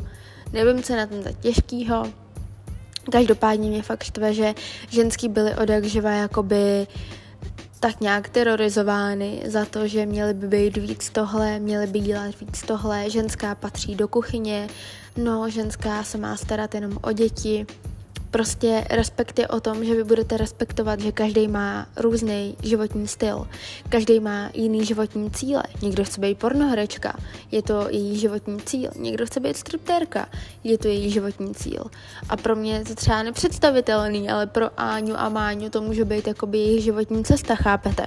Nevím, 0.53 0.83
co 0.83 0.93
je 0.93 0.99
na 0.99 1.07
tom 1.07 1.23
tak 1.23 1.39
těžkýho, 1.39 2.03
Každopádně 3.11 3.69
mě 3.69 3.81
fakt 3.81 4.03
štve, 4.03 4.33
že 4.33 4.53
ženský 4.89 5.29
byly 5.29 5.55
od 5.55 5.69
jak 5.69 5.85
živa 5.85 6.11
jakoby 6.11 6.87
tak 7.79 8.01
nějak 8.01 8.29
terorizovány 8.29 9.43
za 9.45 9.65
to, 9.65 9.87
že 9.87 10.05
měly 10.05 10.33
by 10.33 10.47
být 10.47 10.77
víc 10.77 11.09
tohle, 11.09 11.59
měly 11.59 11.87
by 11.87 11.99
dělat 11.99 12.39
víc 12.39 12.61
tohle, 12.61 13.09
ženská 13.09 13.55
patří 13.55 13.95
do 13.95 14.07
kuchyně, 14.07 14.67
no 15.17 15.49
ženská 15.49 16.03
se 16.03 16.17
má 16.17 16.37
starat 16.37 16.75
jenom 16.75 16.97
o 17.01 17.11
děti, 17.11 17.65
Prostě 18.31 18.85
respekt 18.89 19.39
je 19.39 19.47
o 19.47 19.59
tom, 19.59 19.85
že 19.85 19.95
vy 19.95 20.03
budete 20.03 20.37
respektovat, 20.37 20.99
že 20.99 21.11
každý 21.11 21.47
má 21.47 21.87
různý 21.95 22.55
životní 22.63 23.07
styl, 23.07 23.47
každý 23.89 24.19
má 24.19 24.49
jiný 24.53 24.85
životní 24.85 25.31
cíle. 25.31 25.63
Někdo 25.81 26.03
chce 26.03 26.21
být 26.21 26.37
pornoherečka, 26.37 27.19
je 27.51 27.61
to 27.61 27.87
její 27.89 28.19
životní 28.19 28.61
cíl. 28.61 28.91
Někdo 28.95 29.25
chce 29.25 29.39
být 29.39 29.57
striptérka, 29.57 30.29
je 30.63 30.77
to 30.77 30.87
její 30.87 31.11
životní 31.11 31.55
cíl. 31.55 31.83
A 32.29 32.37
pro 32.37 32.55
mě 32.55 32.73
je 32.73 32.85
to 32.85 32.95
třeba 32.95 33.23
nepředstavitelný, 33.23 34.29
ale 34.29 34.47
pro 34.47 34.79
Áňu 34.79 35.13
a 35.17 35.29
Máňu 35.29 35.69
to 35.69 35.81
může 35.81 36.05
být 36.05 36.27
jakoby 36.27 36.57
jejich 36.57 36.83
životní 36.83 37.23
cesta, 37.23 37.55
chápete? 37.55 38.05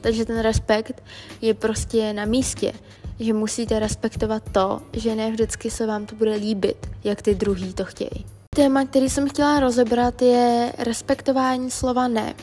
Takže 0.00 0.24
ten 0.24 0.40
respekt 0.40 1.02
je 1.40 1.54
prostě 1.54 2.12
na 2.12 2.24
místě 2.24 2.72
že 3.20 3.32
musíte 3.32 3.78
respektovat 3.78 4.42
to, 4.52 4.82
že 4.92 5.14
ne 5.14 5.30
vždycky 5.30 5.70
se 5.70 5.86
vám 5.86 6.06
to 6.06 6.16
bude 6.16 6.34
líbit, 6.34 6.86
jak 7.04 7.22
ty 7.22 7.34
druhý 7.34 7.74
to 7.74 7.84
chtějí. 7.84 8.33
Téma, 8.54 8.84
který 8.84 9.10
jsem 9.10 9.28
chtěla 9.28 9.60
rozebrat, 9.60 10.22
je 10.22 10.72
respektování 10.78 11.70
slova 11.70 12.08
ne. 12.08 12.34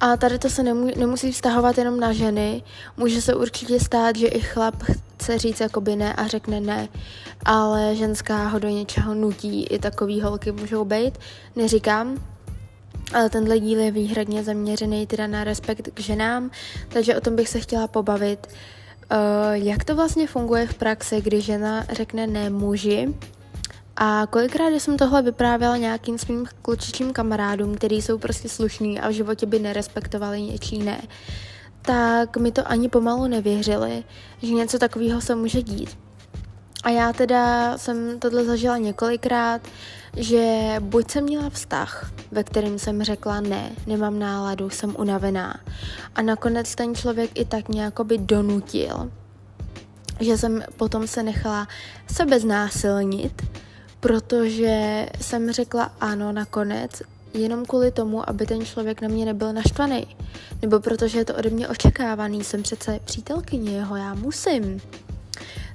A 0.00 0.16
tady 0.16 0.38
to 0.38 0.50
se 0.50 0.62
nemů- 0.62 0.98
nemusí 0.98 1.32
vztahovat 1.32 1.78
jenom 1.78 2.00
na 2.00 2.12
ženy. 2.12 2.62
Může 2.96 3.22
se 3.22 3.34
určitě 3.34 3.80
stát, 3.80 4.16
že 4.16 4.26
i 4.26 4.40
chlap 4.40 4.74
chce 4.82 5.38
říct 5.38 5.60
jakoby 5.60 5.96
ne 5.96 6.14
a 6.14 6.26
řekne 6.26 6.60
ne, 6.60 6.88
ale 7.44 7.96
ženská 7.96 8.48
ho 8.48 8.58
do 8.58 8.68
něčeho 8.68 9.14
nutí. 9.14 9.64
I 9.64 9.78
takový 9.78 10.20
holky 10.20 10.52
můžou 10.52 10.84
být, 10.84 11.18
neříkám, 11.56 12.16
ale 13.14 13.30
tenhle 13.30 13.58
díl 13.58 13.80
je 13.80 13.90
výhradně 13.90 14.44
zaměřený 14.44 15.06
teda 15.06 15.26
na 15.26 15.44
respekt 15.44 15.88
k 15.94 16.00
ženám, 16.00 16.50
takže 16.88 17.16
o 17.16 17.20
tom 17.20 17.36
bych 17.36 17.48
se 17.48 17.60
chtěla 17.60 17.86
pobavit. 17.86 18.46
Uh, 18.46 19.52
jak 19.52 19.84
to 19.84 19.96
vlastně 19.96 20.26
funguje 20.26 20.66
v 20.66 20.74
praxi, 20.74 21.20
když 21.20 21.44
žena 21.44 21.86
řekne 21.92 22.26
ne 22.26 22.50
muži 22.50 23.14
a 23.96 24.26
kolikrát 24.26 24.68
jsem 24.68 24.96
tohle 24.96 25.22
vyprávěla 25.22 25.76
nějakým 25.76 26.18
svým 26.18 26.46
klučičím 26.62 27.12
kamarádům, 27.12 27.74
který 27.74 28.02
jsou 28.02 28.18
prostě 28.18 28.48
slušní 28.48 29.00
a 29.00 29.08
v 29.08 29.12
životě 29.12 29.46
by 29.46 29.58
nerespektovali 29.58 30.42
něčí 30.42 30.78
ne, 30.78 31.02
tak 31.82 32.36
mi 32.36 32.52
to 32.52 32.68
ani 32.68 32.88
pomalu 32.88 33.26
nevěřili, 33.26 34.04
že 34.42 34.52
něco 34.52 34.78
takového 34.78 35.20
se 35.20 35.34
může 35.34 35.62
dít. 35.62 35.98
A 36.84 36.90
já 36.90 37.12
teda 37.12 37.78
jsem 37.78 38.20
tohle 38.20 38.44
zažila 38.44 38.78
několikrát, 38.78 39.60
že 40.16 40.74
buď 40.80 41.10
jsem 41.10 41.24
měla 41.24 41.50
vztah, 41.50 42.10
ve 42.30 42.44
kterém 42.44 42.78
jsem 42.78 43.02
řekla 43.02 43.40
ne, 43.40 43.72
nemám 43.86 44.18
náladu, 44.18 44.70
jsem 44.70 44.96
unavená. 44.98 45.60
A 46.14 46.22
nakonec 46.22 46.74
ten 46.74 46.94
člověk 46.94 47.30
i 47.34 47.44
tak 47.44 47.68
nějakoby 47.68 48.18
donutil, 48.18 49.10
že 50.20 50.38
jsem 50.38 50.62
potom 50.76 51.06
se 51.06 51.22
nechala 51.22 51.68
sebe 52.12 52.40
znásilnit, 52.40 53.42
protože 54.06 55.06
jsem 55.20 55.52
řekla 55.52 55.92
ano 56.00 56.32
nakonec, 56.32 57.02
jenom 57.34 57.66
kvůli 57.66 57.90
tomu, 57.90 58.28
aby 58.30 58.46
ten 58.46 58.64
člověk 58.64 59.00
na 59.00 59.08
mě 59.08 59.24
nebyl 59.24 59.52
naštvaný. 59.52 60.06
Nebo 60.62 60.80
protože 60.80 61.18
je 61.18 61.24
to 61.24 61.34
ode 61.34 61.50
mě 61.50 61.68
očekávaný, 61.68 62.44
jsem 62.44 62.62
přece 62.62 63.00
přítelkyně 63.04 63.70
jeho, 63.70 63.96
já 63.96 64.14
musím. 64.14 64.80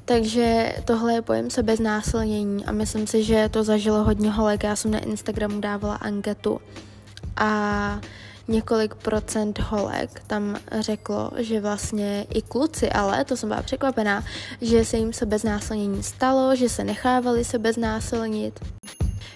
Takže 0.05 0.75
tohle 0.85 1.13
je 1.13 1.21
pojem 1.21 1.49
sebeznásilnění 1.49 2.65
a 2.65 2.71
myslím 2.71 3.07
si, 3.07 3.23
že 3.23 3.49
to 3.49 3.63
zažilo 3.63 4.03
hodně 4.03 4.31
holek. 4.31 4.63
Já 4.63 4.75
jsem 4.75 4.91
na 4.91 4.99
Instagramu 4.99 5.59
dávala 5.59 5.95
anketu 5.95 6.61
a 7.37 8.01
několik 8.51 8.95
procent 8.95 9.59
holek 9.59 10.23
tam 10.27 10.57
řeklo, 10.79 11.31
že 11.37 11.61
vlastně 11.61 12.25
i 12.29 12.41
kluci, 12.41 12.89
ale 12.89 13.25
to 13.25 13.37
jsem 13.37 13.49
byla 13.49 13.61
překvapená, 13.61 14.23
že 14.61 14.85
se 14.85 14.97
jim 14.97 15.13
sebeznásilnění 15.13 16.03
stalo, 16.03 16.55
že 16.55 16.69
se 16.69 16.83
nechávali 16.83 17.43
sebeznásilnit. 17.43 18.59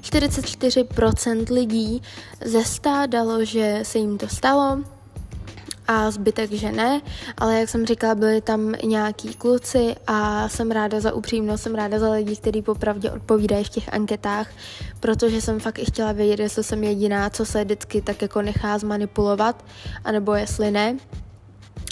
44% 0.01 1.54
lidí 1.54 2.01
ze 2.45 2.63
stá 2.63 3.06
dalo, 3.06 3.45
že 3.45 3.80
se 3.84 3.97
jim 3.97 4.17
to 4.17 4.28
stalo, 4.28 4.84
a 5.88 6.12
zbytek, 6.12 6.52
že 6.52 6.71
ne, 6.71 7.02
ale 7.38 7.60
jak 7.60 7.69
jsem 7.69 7.86
říkala, 7.86 8.15
byli 8.15 8.41
tam 8.41 8.74
nějaký 8.84 9.34
kluci 9.34 9.95
a 10.08 10.50
jsem 10.50 10.71
ráda 10.71 11.00
za 11.00 11.13
upřímnost, 11.13 11.63
jsem 11.63 11.76
ráda 11.76 12.00
za 12.00 12.12
lidi, 12.12 12.36
kteří 12.36 12.62
popravdě 12.62 13.12
odpovídají 13.12 13.63
v 13.63 13.69
těch 13.69 13.93
anketách, 13.93 14.50
protože 15.00 15.41
jsem 15.41 15.60
fakt 15.60 15.80
i 15.80 15.86
chtěla 15.86 16.12
vědět, 16.12 16.39
jestli 16.39 16.63
jsem 16.63 16.84
jediná, 16.84 17.30
co 17.30 17.45
se 17.45 17.63
vždycky 17.63 18.02
tak 18.02 18.21
jako 18.21 18.41
nechá 18.41 18.78
zmanipulovat, 18.78 19.65
anebo 20.04 20.34
jestli 20.34 20.71
ne. 20.71 20.98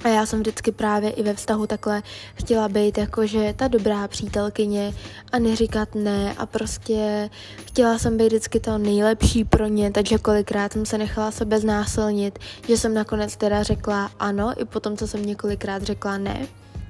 A 0.04 0.08
já 0.08 0.26
jsem 0.26 0.39
vždycky 0.39 0.72
právě 0.72 1.10
i 1.10 1.24
ve 1.24 1.34
vztahu 1.34 1.68
takhle 1.68 2.04
chtěla 2.36 2.70
být 2.70 2.98
jakože 2.98 3.54
ta 3.56 3.68
dobrá 3.68 4.08
přítelkyně 4.08 4.94
a 5.32 5.39
neříkat 5.39 5.96
ne. 5.96 6.34
A 6.38 6.46
prostě 6.46 7.30
chtěla 7.66 7.98
jsem 7.98 8.18
být 8.18 8.28
vždycky 8.28 8.60
to 8.60 8.78
nejlepší 8.78 9.44
pro 9.44 9.68
ně, 9.68 9.92
takže 9.92 10.18
kolikrát 10.18 10.74
jsem 10.74 10.86
se 10.86 10.98
nechala 10.98 11.32
sebe 11.32 11.60
znásilnit, 11.60 12.39
že 12.68 12.78
jsem 12.78 12.94
nakonec 12.94 13.36
teda 13.36 13.63
řekla 13.63 14.12
ano, 14.20 14.54
i 14.62 14.66
potom, 14.66 14.98
co 14.98 15.08
jsem 15.08 15.26
několikrát 15.26 15.84
řekla 15.84 16.18
ne, 16.18 16.48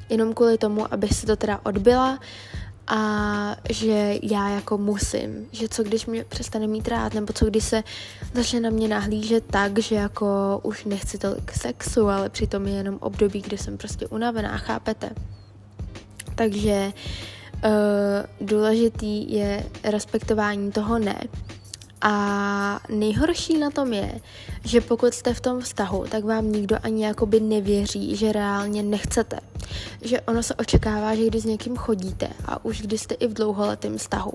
jenom 0.10 0.34
kvůli 0.34 0.58
tomu, 0.58 0.94
abych 0.94 1.14
si 1.14 1.26
to 1.26 1.36
teda 1.36 1.60
odbyla 1.64 2.20
a 2.88 3.56
že 3.70 4.16
já 4.22 4.50
jako 4.50 4.78
musím, 4.78 5.48
že 5.52 5.68
co 5.68 5.84
když 5.84 6.06
mě 6.06 6.24
přestane 6.24 6.68
mít 6.68 6.88
rád, 6.88 7.14
nebo 7.14 7.34
co 7.34 7.46
když 7.46 7.64
se 7.64 7.84
začne 8.34 8.60
na 8.60 8.70
mě 8.70 8.88
nahlížet 8.88 9.44
tak, 9.48 9.80
že 9.80 9.96
jako 9.96 10.60
už 10.64 10.86
nechci 10.86 11.18
tolik 11.18 11.52
sexu, 11.52 12.10
ale 12.10 12.30
přitom 12.30 12.68
je 12.68 12.74
jenom 12.74 12.98
období, 13.02 13.42
kdy 13.42 13.58
jsem 13.58 13.78
prostě 13.78 14.08
unavená, 14.08 14.58
chápete? 14.58 15.10
Takže 16.36 16.92
uh, 17.66 18.48
důležitý 18.48 19.34
je 19.34 19.64
respektování 19.84 20.72
toho 20.72 21.00
ne. 21.00 21.20
A 22.06 22.80
nejhorší 22.90 23.58
na 23.58 23.70
tom 23.70 23.94
je, 23.94 24.20
že 24.66 24.82
pokud 24.82 25.14
jste 25.14 25.34
v 25.34 25.42
tom 25.42 25.62
vztahu, 25.62 26.06
tak 26.12 26.24
vám 26.24 26.52
nikdo 26.52 26.78
ani 26.84 27.06
jakoby 27.06 27.40
nevěří, 27.40 28.16
že 28.16 28.32
reálně 28.32 28.84
nechcete. 28.84 29.40
Že 30.02 30.22
ono 30.22 30.44
se 30.44 30.56
očekává, 30.56 31.16
že 31.16 31.28
když 31.28 31.42
s 31.42 31.46
někým 31.46 31.76
chodíte 31.76 32.28
a 32.46 32.66
už 32.66 32.82
když 32.82 33.02
jste 33.02 33.16
i 33.16 33.28
v 33.28 33.34
dlouholetém 33.34 33.98
vztahu, 33.98 34.32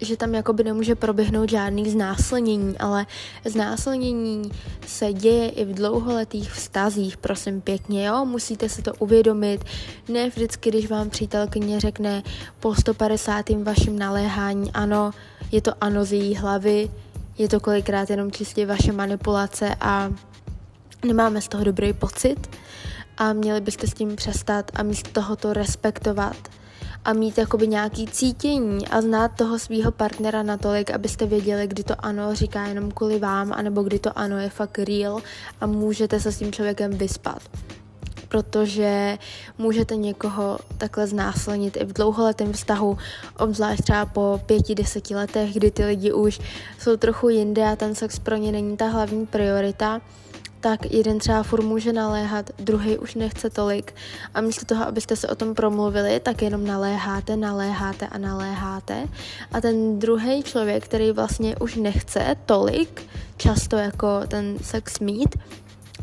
že 0.00 0.16
tam 0.16 0.34
jakoby 0.34 0.64
nemůže 0.64 0.94
proběhnout 0.94 1.50
žádný 1.50 1.90
znásilnění, 1.90 2.78
ale 2.78 3.06
znásilnění 3.44 4.50
se 4.86 5.12
děje 5.12 5.48
i 5.48 5.64
v 5.64 5.74
dlouholetých 5.74 6.52
vztazích, 6.52 7.16
prosím 7.16 7.60
pěkně, 7.60 8.06
jo, 8.06 8.24
musíte 8.24 8.68
si 8.68 8.82
to 8.82 8.94
uvědomit, 8.94 9.64
ne 10.08 10.28
vždycky, 10.30 10.70
když 10.70 10.88
vám 10.88 11.10
přítelkyně 11.10 11.80
řekne 11.80 12.22
po 12.60 12.74
150. 12.74 13.48
vašim 13.48 13.98
naléhání, 13.98 14.72
ano, 14.72 15.10
je 15.52 15.62
to 15.62 15.72
ano 15.80 16.04
z 16.04 16.12
její 16.12 16.34
hlavy, 16.34 16.90
je 17.38 17.48
to 17.48 17.60
kolikrát 17.60 18.10
jenom 18.10 18.30
čistě 18.30 18.66
vaše 18.66 18.92
manipulace 18.92 19.74
a 19.80 20.12
nemáme 21.04 21.40
z 21.40 21.48
toho 21.48 21.64
dobrý 21.64 21.92
pocit 21.92 22.50
a 23.18 23.32
měli 23.32 23.60
byste 23.60 23.86
s 23.86 23.94
tím 23.94 24.16
přestat 24.16 24.70
a 24.74 24.82
místo 24.82 25.10
toho 25.10 25.36
to 25.36 25.52
respektovat 25.52 26.36
a 27.08 27.12
mít 27.12 27.38
jakoby 27.38 27.68
nějaký 27.68 28.06
cítění 28.06 28.88
a 28.88 29.00
znát 29.00 29.28
toho 29.28 29.58
svého 29.58 29.92
partnera 29.92 30.42
natolik, 30.42 30.90
abyste 30.90 31.26
věděli, 31.26 31.66
kdy 31.66 31.84
to 31.84 31.94
ano 31.98 32.34
říká 32.34 32.66
jenom 32.66 32.90
kvůli 32.90 33.18
vám, 33.18 33.52
anebo 33.52 33.82
kdy 33.82 33.98
to 33.98 34.18
ano 34.18 34.38
je 34.38 34.48
fakt 34.48 34.78
real 34.78 35.22
a 35.60 35.66
můžete 35.66 36.20
se 36.20 36.32
s 36.32 36.38
tím 36.38 36.52
člověkem 36.52 36.90
vyspat. 36.90 37.42
Protože 38.28 39.18
můžete 39.58 39.96
někoho 39.96 40.58
takhle 40.78 41.06
znásilnit 41.06 41.76
i 41.76 41.84
v 41.84 41.92
dlouholetém 41.92 42.52
vztahu, 42.52 42.98
obzvlášť 43.38 43.82
třeba 43.82 44.06
po 44.06 44.40
pěti, 44.46 44.74
deseti 44.74 45.14
letech, 45.14 45.54
kdy 45.54 45.70
ty 45.70 45.84
lidi 45.84 46.12
už 46.12 46.40
jsou 46.78 46.96
trochu 46.96 47.28
jinde 47.28 47.64
a 47.64 47.76
ten 47.76 47.94
sex 47.94 48.18
pro 48.18 48.36
ně 48.36 48.52
není 48.52 48.76
ta 48.76 48.88
hlavní 48.88 49.26
priorita, 49.26 50.00
tak 50.60 50.92
jeden 50.92 51.18
třeba 51.18 51.42
furt 51.42 51.62
může 51.62 51.92
naléhat, 51.92 52.50
druhý 52.58 52.98
už 52.98 53.14
nechce 53.14 53.50
tolik. 53.50 53.94
A 54.34 54.40
místo 54.40 54.64
toho, 54.64 54.86
abyste 54.86 55.16
se 55.16 55.28
o 55.28 55.34
tom 55.34 55.54
promluvili, 55.54 56.20
tak 56.20 56.42
jenom 56.42 56.66
naléháte, 56.66 57.36
naléháte 57.36 58.06
a 58.06 58.18
naléháte. 58.18 59.04
A 59.52 59.60
ten 59.60 59.98
druhý 59.98 60.42
člověk, 60.42 60.84
který 60.84 61.12
vlastně 61.12 61.56
už 61.56 61.76
nechce 61.76 62.36
tolik, 62.46 63.02
často 63.36 63.76
jako 63.76 64.20
ten 64.28 64.58
sex 64.62 64.98
mít, 64.98 65.36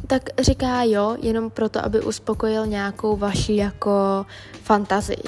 tak 0.07 0.29
říká 0.39 0.83
jo, 0.83 1.17
jenom 1.21 1.49
proto, 1.49 1.85
aby 1.85 2.01
uspokojil 2.01 2.65
nějakou 2.65 3.17
vaši 3.17 3.55
jako 3.55 4.25
fantazii. 4.63 5.23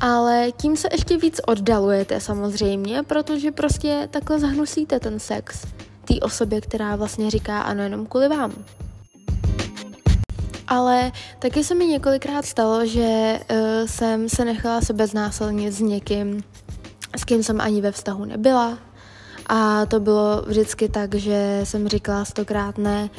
Ale 0.00 0.52
tím 0.56 0.76
se 0.76 0.88
ještě 0.92 1.16
víc 1.16 1.40
oddalujete 1.46 2.20
samozřejmě, 2.20 3.02
protože 3.02 3.50
prostě 3.50 4.08
takhle 4.10 4.38
zahnusíte 4.38 5.00
ten 5.00 5.18
sex 5.18 5.66
té 6.14 6.26
osobě, 6.26 6.60
která 6.60 6.96
vlastně 6.96 7.30
říká 7.30 7.62
ano 7.62 7.82
jenom 7.82 8.06
kvůli 8.06 8.28
vám. 8.28 8.52
Ale 10.68 11.12
taky 11.38 11.64
se 11.64 11.74
mi 11.74 11.86
několikrát 11.86 12.46
stalo, 12.46 12.86
že 12.86 13.40
uh, 13.50 13.86
jsem 13.86 14.28
se 14.28 14.44
nechala 14.44 14.80
sebe 14.80 15.06
znásilnit 15.06 15.72
s 15.72 15.80
někým, 15.80 16.44
s 17.16 17.24
kým 17.24 17.42
jsem 17.42 17.60
ani 17.60 17.80
ve 17.80 17.92
vztahu 17.92 18.24
nebyla, 18.24 18.78
a 19.46 19.86
to 19.86 20.00
bylo 20.00 20.42
vždycky 20.46 20.88
tak, 20.88 21.14
že 21.14 21.60
jsem 21.64 21.88
říkala 21.88 22.24
stokrát 22.24 22.78
ne, 22.78 23.10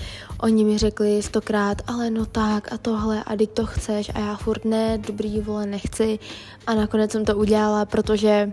oni 0.41 0.65
mi 0.65 0.77
řekli 0.77 1.21
stokrát, 1.21 1.81
ale 1.87 2.09
no 2.09 2.25
tak 2.25 2.73
a 2.73 2.77
tohle 2.77 3.23
a 3.23 3.35
teď 3.35 3.49
to 3.49 3.65
chceš 3.65 4.11
a 4.15 4.19
já 4.19 4.35
furt 4.35 4.65
ne, 4.65 4.97
dobrý 4.97 5.39
vole, 5.39 5.65
nechci. 5.65 6.19
A 6.67 6.73
nakonec 6.73 7.11
jsem 7.11 7.25
to 7.25 7.37
udělala, 7.37 7.85
protože 7.85 8.51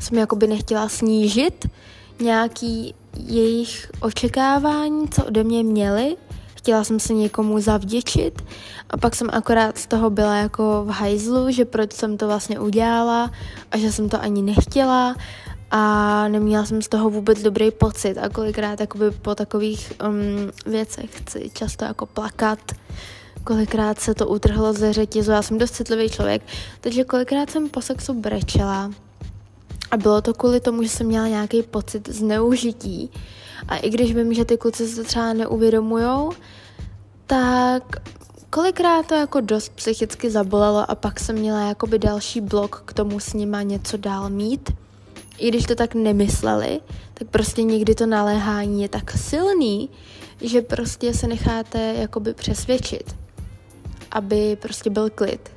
jsem 0.00 0.18
jakoby 0.18 0.46
nechtěla 0.46 0.88
snížit 0.88 1.66
nějaký 2.20 2.94
jejich 3.16 3.90
očekávání, 4.00 5.08
co 5.08 5.24
ode 5.24 5.44
mě 5.44 5.64
měli, 5.64 6.16
chtěla 6.54 6.84
jsem 6.84 7.00
se 7.00 7.12
někomu 7.12 7.60
zavděčit. 7.60 8.42
A 8.90 8.96
pak 8.96 9.14
jsem 9.14 9.28
akorát 9.32 9.78
z 9.78 9.86
toho 9.86 10.10
byla 10.10 10.36
jako 10.36 10.84
v 10.86 10.90
hajzlu, 10.90 11.50
že 11.50 11.64
proč 11.64 11.92
jsem 11.92 12.16
to 12.16 12.26
vlastně 12.26 12.60
udělala 12.60 13.30
a 13.70 13.78
že 13.78 13.92
jsem 13.92 14.08
to 14.08 14.22
ani 14.22 14.42
nechtěla. 14.42 15.16
A 15.70 16.28
neměla 16.28 16.64
jsem 16.64 16.82
z 16.82 16.88
toho 16.88 17.10
vůbec 17.10 17.42
dobrý 17.42 17.70
pocit. 17.70 18.18
A 18.18 18.28
kolikrát 18.28 18.80
jakoby 18.80 19.10
po 19.10 19.34
takových 19.34 19.92
um, 20.08 20.72
věcech 20.72 21.10
chci 21.10 21.50
často 21.54 21.84
jako 21.84 22.06
plakat, 22.06 22.58
kolikrát 23.44 24.00
se 24.00 24.14
to 24.14 24.28
utrhlo 24.28 24.72
ze 24.72 24.92
řetězu, 24.92 25.30
já 25.30 25.42
jsem 25.42 25.58
dost 25.58 25.70
citlivý 25.70 26.10
člověk, 26.10 26.42
takže 26.80 27.04
kolikrát 27.04 27.50
jsem 27.50 27.68
po 27.68 27.80
sexu 27.82 28.14
brečela 28.14 28.90
a 29.90 29.96
bylo 29.96 30.20
to 30.22 30.34
kvůli 30.34 30.60
tomu, 30.60 30.82
že 30.82 30.88
jsem 30.88 31.06
měla 31.06 31.28
nějaký 31.28 31.62
pocit 31.62 32.08
zneužití 32.08 33.10
a 33.68 33.76
i 33.76 33.90
když 33.90 34.14
vím, 34.14 34.34
že 34.34 34.44
ty 34.44 34.56
kluci 34.56 34.88
se 34.88 34.96
to 34.96 35.04
třeba 35.04 35.32
neuvědomujou, 35.32 36.32
tak 37.26 37.82
kolikrát 38.50 39.06
to 39.06 39.14
jako 39.14 39.40
dost 39.40 39.68
psychicky 39.68 40.30
zabolelo 40.30 40.90
a 40.90 40.94
pak 40.94 41.20
jsem 41.20 41.36
měla 41.36 41.68
jakoby 41.68 41.98
další 41.98 42.40
blok 42.40 42.82
k 42.86 42.92
tomu 42.92 43.20
s 43.20 43.32
nima 43.32 43.62
něco 43.62 43.96
dál 43.96 44.30
mít 44.30 44.72
i 45.38 45.48
když 45.48 45.64
to 45.64 45.74
tak 45.74 45.94
nemysleli, 45.94 46.80
tak 47.14 47.28
prostě 47.28 47.62
někdy 47.62 47.94
to 47.94 48.06
naléhání 48.06 48.82
je 48.82 48.88
tak 48.88 49.10
silný, 49.10 49.90
že 50.40 50.62
prostě 50.62 51.14
se 51.14 51.26
necháte 51.26 51.94
jakoby 51.98 52.34
přesvědčit, 52.34 53.16
aby 54.10 54.56
prostě 54.60 54.90
byl 54.90 55.10
klid. 55.10 55.50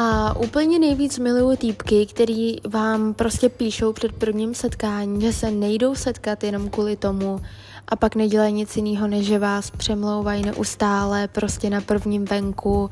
A 0.00 0.36
úplně 0.36 0.78
nejvíc 0.78 1.18
miluju 1.18 1.56
týpky, 1.56 2.06
který 2.06 2.56
vám 2.68 3.14
prostě 3.14 3.48
píšou 3.48 3.92
před 3.92 4.12
prvním 4.12 4.54
setkáním, 4.54 5.20
že 5.20 5.32
se 5.32 5.50
nejdou 5.50 5.94
setkat 5.94 6.44
jenom 6.44 6.68
kvůli 6.68 6.96
tomu 6.96 7.40
a 7.88 7.96
pak 7.96 8.14
nedělají 8.14 8.52
nic 8.52 8.76
jiného, 8.76 9.06
než 9.06 9.26
že 9.26 9.38
vás 9.38 9.70
přemlouvají 9.70 10.44
neustále 10.44 11.28
prostě 11.28 11.70
na 11.70 11.80
prvním 11.80 12.24
venku, 12.24 12.90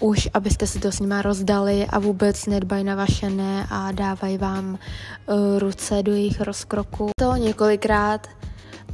už 0.00 0.28
abyste 0.34 0.66
si 0.66 0.78
to 0.78 0.92
s 0.92 1.00
nima 1.00 1.22
rozdali 1.22 1.86
a 1.86 1.98
vůbec 1.98 2.46
nedbají 2.46 2.84
na 2.84 2.94
vaše 2.94 3.30
ne 3.30 3.66
a 3.70 3.92
dávají 3.92 4.38
vám 4.38 4.78
uh, 5.26 5.58
ruce 5.58 6.02
do 6.02 6.12
jejich 6.12 6.40
rozkroku. 6.40 7.10
To 7.20 7.36
několikrát 7.36 8.28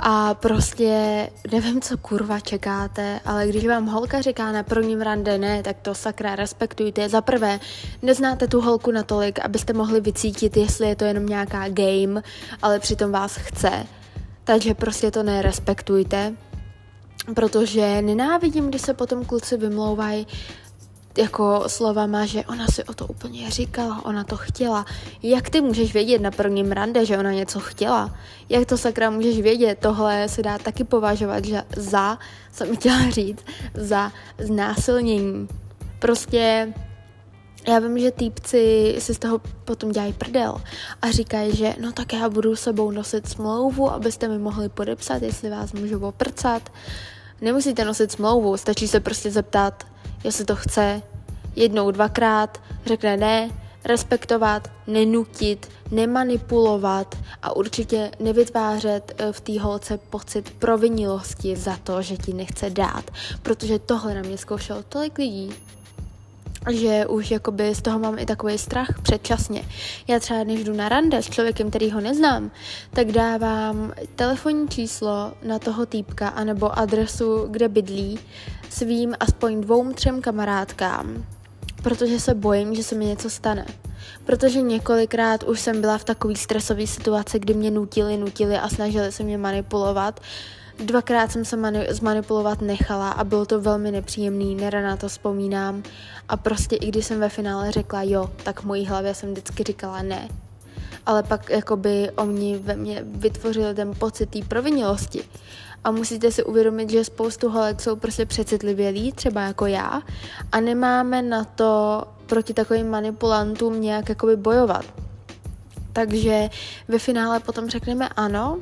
a 0.00 0.34
prostě 0.34 1.30
nevím, 1.52 1.80
co 1.80 1.98
kurva 1.98 2.40
čekáte, 2.40 3.20
ale 3.24 3.48
když 3.48 3.66
vám 3.66 3.86
holka 3.86 4.20
říká 4.20 4.52
na 4.52 4.62
prvním 4.62 5.00
rande 5.00 5.38
ne, 5.38 5.62
tak 5.62 5.76
to 5.82 5.94
sakra 5.94 6.36
respektujte. 6.36 7.08
Za 7.08 7.20
prvé, 7.20 7.60
neznáte 8.02 8.48
tu 8.48 8.60
holku 8.60 8.90
natolik, 8.90 9.38
abyste 9.38 9.72
mohli 9.72 10.00
vycítit, 10.00 10.56
jestli 10.56 10.88
je 10.88 10.96
to 10.96 11.04
jenom 11.04 11.26
nějaká 11.26 11.68
game, 11.68 12.22
ale 12.62 12.78
přitom 12.78 13.12
vás 13.12 13.36
chce. 13.36 13.86
Takže 14.44 14.74
prostě 14.74 15.10
to 15.10 15.22
nerespektujte, 15.22 16.34
protože 17.34 18.02
nenávidím, 18.02 18.68
když 18.68 18.82
se 18.82 18.94
potom 18.94 19.24
kluci 19.24 19.56
vymlouvají, 19.56 20.26
jako 21.18 21.64
slovama, 21.66 22.26
že 22.26 22.44
ona 22.44 22.66
si 22.66 22.84
o 22.84 22.94
to 22.94 23.06
úplně 23.06 23.50
říkala, 23.50 24.04
ona 24.04 24.24
to 24.24 24.36
chtěla. 24.36 24.86
Jak 25.22 25.50
ty 25.50 25.60
můžeš 25.60 25.92
vědět 25.92 26.22
na 26.22 26.30
prvním 26.30 26.72
rande, 26.72 27.06
že 27.06 27.18
ona 27.18 27.32
něco 27.32 27.60
chtěla? 27.60 28.14
Jak 28.48 28.66
to 28.66 28.78
sakra 28.78 29.10
můžeš 29.10 29.40
vědět? 29.40 29.78
Tohle 29.78 30.28
se 30.28 30.42
dá 30.42 30.58
taky 30.58 30.84
považovat 30.84 31.44
že 31.44 31.62
za, 31.76 32.18
jsem 32.52 32.76
chtěla 32.76 33.10
říct, 33.10 33.44
za 33.74 34.12
znásilnění. 34.38 35.48
Prostě 35.98 36.72
já 37.68 37.78
vím, 37.78 37.98
že 37.98 38.10
týpci 38.10 38.94
si 38.98 39.14
z 39.14 39.18
toho 39.18 39.40
potom 39.64 39.92
dělají 39.92 40.12
prdel 40.12 40.62
a 41.02 41.10
říkají, 41.10 41.56
že 41.56 41.74
no 41.80 41.92
tak 41.92 42.12
já 42.12 42.28
budu 42.28 42.56
sebou 42.56 42.90
nosit 42.90 43.28
smlouvu, 43.28 43.90
abyste 43.90 44.28
mi 44.28 44.38
mohli 44.38 44.68
podepsat, 44.68 45.22
jestli 45.22 45.50
vás 45.50 45.72
můžu 45.72 46.06
oprcat. 46.06 46.72
Nemusíte 47.40 47.84
nosit 47.84 48.12
smlouvu, 48.12 48.56
stačí 48.56 48.88
se 48.88 49.00
prostě 49.00 49.30
zeptat, 49.30 49.84
jestli 50.24 50.44
to 50.44 50.56
chce, 50.56 51.02
jednou, 51.56 51.90
dvakrát, 51.90 52.60
řekne 52.86 53.16
ne, 53.16 53.50
respektovat, 53.84 54.70
nenutit, 54.86 55.68
nemanipulovat 55.90 57.16
a 57.42 57.56
určitě 57.56 58.10
nevytvářet 58.20 59.14
eh, 59.18 59.32
v 59.32 59.40
té 59.40 59.60
holce 59.60 59.98
pocit 59.98 60.50
provinilosti 60.50 61.56
za 61.56 61.76
to, 61.76 62.02
že 62.02 62.16
ti 62.16 62.32
nechce 62.32 62.70
dát, 62.70 63.10
protože 63.42 63.78
tohle 63.78 64.14
na 64.14 64.22
mě 64.22 64.38
zkoušelo 64.38 64.82
tolik 64.82 65.18
lidí, 65.18 65.54
že 66.70 67.06
už 67.06 67.30
jakoby 67.30 67.74
z 67.74 67.82
toho 67.82 67.98
mám 67.98 68.18
i 68.18 68.26
takový 68.26 68.58
strach 68.58 69.00
předčasně. 69.02 69.64
Já 70.08 70.20
třeba 70.20 70.44
než 70.44 70.64
jdu 70.64 70.72
na 70.72 70.88
rande 70.88 71.22
s 71.22 71.30
člověkem, 71.30 71.70
který 71.70 71.90
ho 71.90 72.00
neznám, 72.00 72.50
tak 72.90 73.12
dávám 73.12 73.92
telefonní 74.16 74.68
číslo 74.68 75.32
na 75.42 75.58
toho 75.58 75.86
týpka 75.86 76.28
anebo 76.28 76.78
adresu, 76.78 77.46
kde 77.50 77.68
bydlí 77.68 78.18
svým 78.70 79.14
aspoň 79.20 79.60
dvou, 79.60 79.92
třem 79.92 80.20
kamarádkám, 80.20 81.24
protože 81.82 82.20
se 82.20 82.34
bojím, 82.34 82.74
že 82.74 82.82
se 82.82 82.94
mi 82.94 83.06
něco 83.06 83.30
stane. 83.30 83.66
Protože 84.24 84.60
několikrát 84.60 85.42
už 85.42 85.60
jsem 85.60 85.80
byla 85.80 85.98
v 85.98 86.04
takové 86.04 86.36
stresové 86.36 86.86
situaci, 86.86 87.38
kdy 87.38 87.54
mě 87.54 87.70
nutili, 87.70 88.16
nutili 88.16 88.56
a 88.56 88.68
snažili 88.68 89.12
se 89.12 89.22
mě 89.22 89.38
manipulovat 89.38 90.20
Dvakrát 90.84 91.32
jsem 91.32 91.44
se 91.44 91.56
mani- 91.56 91.92
zmanipulovat 91.92 92.60
nechala 92.60 93.10
a 93.10 93.24
bylo 93.24 93.46
to 93.46 93.60
velmi 93.60 93.90
nepříjemný, 93.90 94.54
nerada 94.54 94.86
na 94.88 94.96
to 94.96 95.08
vzpomínám. 95.08 95.82
A 96.28 96.36
prostě 96.36 96.76
i 96.76 96.88
když 96.88 97.06
jsem 97.06 97.20
ve 97.20 97.28
finále 97.28 97.72
řekla 97.72 98.02
jo, 98.02 98.30
tak 98.42 98.60
v 98.60 98.64
mojí 98.64 98.86
hlavě 98.86 99.14
jsem 99.14 99.30
vždycky 99.30 99.64
říkala 99.64 100.02
ne. 100.02 100.28
Ale 101.06 101.22
pak 101.22 101.50
jakoby 101.50 102.10
oni 102.16 102.58
ve 102.58 102.76
mně 102.76 103.04
vytvořili 103.06 103.74
ten 103.74 103.94
pocit 103.94 104.30
té 104.30 104.38
provinilosti. 104.48 105.24
A 105.84 105.90
musíte 105.90 106.32
si 106.32 106.44
uvědomit, 106.44 106.90
že 106.90 107.04
spoustu 107.04 107.48
holek 107.48 107.80
jsou 107.80 107.96
prostě 107.96 108.26
přecitlivělí, 108.26 109.12
třeba 109.12 109.40
jako 109.40 109.66
já, 109.66 110.02
a 110.52 110.60
nemáme 110.60 111.22
na 111.22 111.44
to 111.44 112.02
proti 112.26 112.54
takovým 112.54 112.90
manipulantům 112.90 113.80
nějak 113.80 114.08
jakoby 114.08 114.36
bojovat. 114.36 114.84
Takže 115.92 116.48
ve 116.88 116.98
finále 116.98 117.40
potom 117.40 117.68
řekneme 117.68 118.08
ano, 118.08 118.58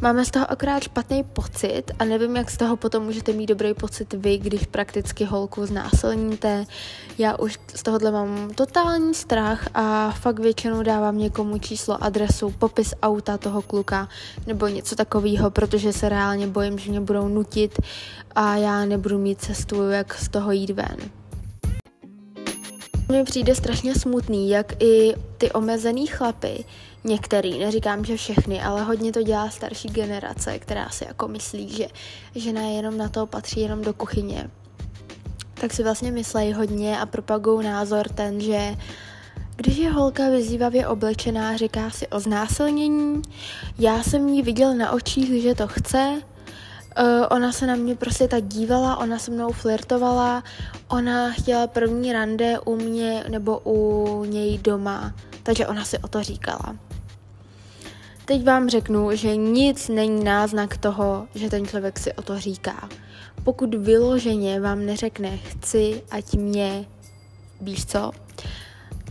Máme 0.00 0.24
z 0.24 0.30
toho 0.30 0.50
akorát 0.50 0.82
špatný 0.82 1.24
pocit 1.24 1.82
a 1.98 2.04
nevím, 2.04 2.36
jak 2.36 2.50
z 2.50 2.56
toho 2.56 2.76
potom 2.76 3.04
můžete 3.04 3.32
mít 3.32 3.46
dobrý 3.46 3.74
pocit 3.74 4.12
vy, 4.14 4.38
když 4.38 4.66
prakticky 4.66 5.24
holku 5.24 5.66
znásilníte. 5.66 6.64
Já 7.18 7.38
už 7.38 7.58
z 7.74 7.82
tohohle 7.82 8.10
mám 8.10 8.50
totální 8.54 9.14
strach 9.14 9.68
a 9.74 10.10
fakt 10.10 10.38
většinou 10.38 10.82
dávám 10.82 11.18
někomu 11.18 11.58
číslo, 11.58 12.04
adresu, 12.04 12.50
popis 12.50 12.94
auta 13.02 13.38
toho 13.38 13.62
kluka 13.62 14.08
nebo 14.46 14.66
něco 14.66 14.96
takového, 14.96 15.50
protože 15.50 15.92
se 15.92 16.08
reálně 16.08 16.46
bojím, 16.46 16.78
že 16.78 16.90
mě 16.90 17.00
budou 17.00 17.28
nutit 17.28 17.78
a 18.34 18.56
já 18.56 18.84
nebudu 18.84 19.18
mít 19.18 19.40
cestu, 19.40 19.90
jak 19.90 20.14
z 20.14 20.28
toho 20.28 20.52
jít 20.52 20.70
ven. 20.70 21.17
Mně 23.08 23.24
přijde 23.24 23.54
strašně 23.54 23.94
smutný, 23.94 24.50
jak 24.50 24.82
i 24.82 25.14
ty 25.38 25.52
omezený 25.52 26.06
chlapy, 26.06 26.64
některý, 27.04 27.58
neříkám, 27.58 28.04
že 28.04 28.16
všechny, 28.16 28.62
ale 28.62 28.82
hodně 28.82 29.12
to 29.12 29.22
dělá 29.22 29.50
starší 29.50 29.88
generace, 29.88 30.58
která 30.58 30.88
si 30.90 31.04
jako 31.04 31.28
myslí, 31.28 31.68
že 31.68 31.86
žena 32.34 32.60
jenom 32.60 32.98
na 32.98 33.08
to 33.08 33.26
patří 33.26 33.60
jenom 33.60 33.82
do 33.82 33.94
kuchyně. 33.94 34.50
Tak 35.54 35.72
si 35.72 35.82
vlastně 35.82 36.12
myslejí 36.12 36.52
hodně 36.52 36.98
a 36.98 37.06
propagují 37.06 37.66
názor 37.66 38.08
ten, 38.08 38.40
že 38.40 38.76
když 39.56 39.76
je 39.76 39.90
holka 39.90 40.30
vyzývavě 40.30 40.88
oblečená, 40.88 41.56
říká 41.56 41.90
si 41.90 42.06
o 42.08 42.20
znásilnění, 42.20 43.22
já 43.78 44.02
jsem 44.02 44.28
jí 44.28 44.42
viděl 44.42 44.74
na 44.74 44.92
očích, 44.92 45.42
že 45.42 45.54
to 45.54 45.68
chce, 45.68 46.22
Uh, 47.00 47.26
ona 47.30 47.52
se 47.52 47.66
na 47.66 47.76
mě 47.76 47.94
prostě 47.96 48.28
tak 48.28 48.44
dívala, 48.44 48.96
ona 48.96 49.18
se 49.18 49.30
mnou 49.30 49.52
flirtovala, 49.52 50.42
ona 50.88 51.30
chtěla 51.30 51.66
první 51.66 52.12
rande 52.12 52.58
u 52.60 52.76
mě 52.76 53.24
nebo 53.28 53.60
u 53.64 54.24
něj 54.24 54.58
doma, 54.58 55.14
takže 55.42 55.66
ona 55.66 55.84
si 55.84 55.98
o 55.98 56.08
to 56.08 56.22
říkala. 56.22 56.76
Teď 58.24 58.44
vám 58.44 58.68
řeknu, 58.68 59.16
že 59.16 59.36
nic 59.36 59.88
není 59.88 60.24
náznak 60.24 60.76
toho, 60.76 61.28
že 61.34 61.50
ten 61.50 61.66
člověk 61.66 61.98
si 61.98 62.12
o 62.12 62.22
to 62.22 62.38
říká. 62.40 62.88
Pokud 63.44 63.74
vyloženě 63.74 64.60
vám 64.60 64.86
neřekne 64.86 65.36
chci, 65.36 66.02
ať 66.10 66.34
mě, 66.34 66.84
víš 67.60 67.86
co, 67.86 68.10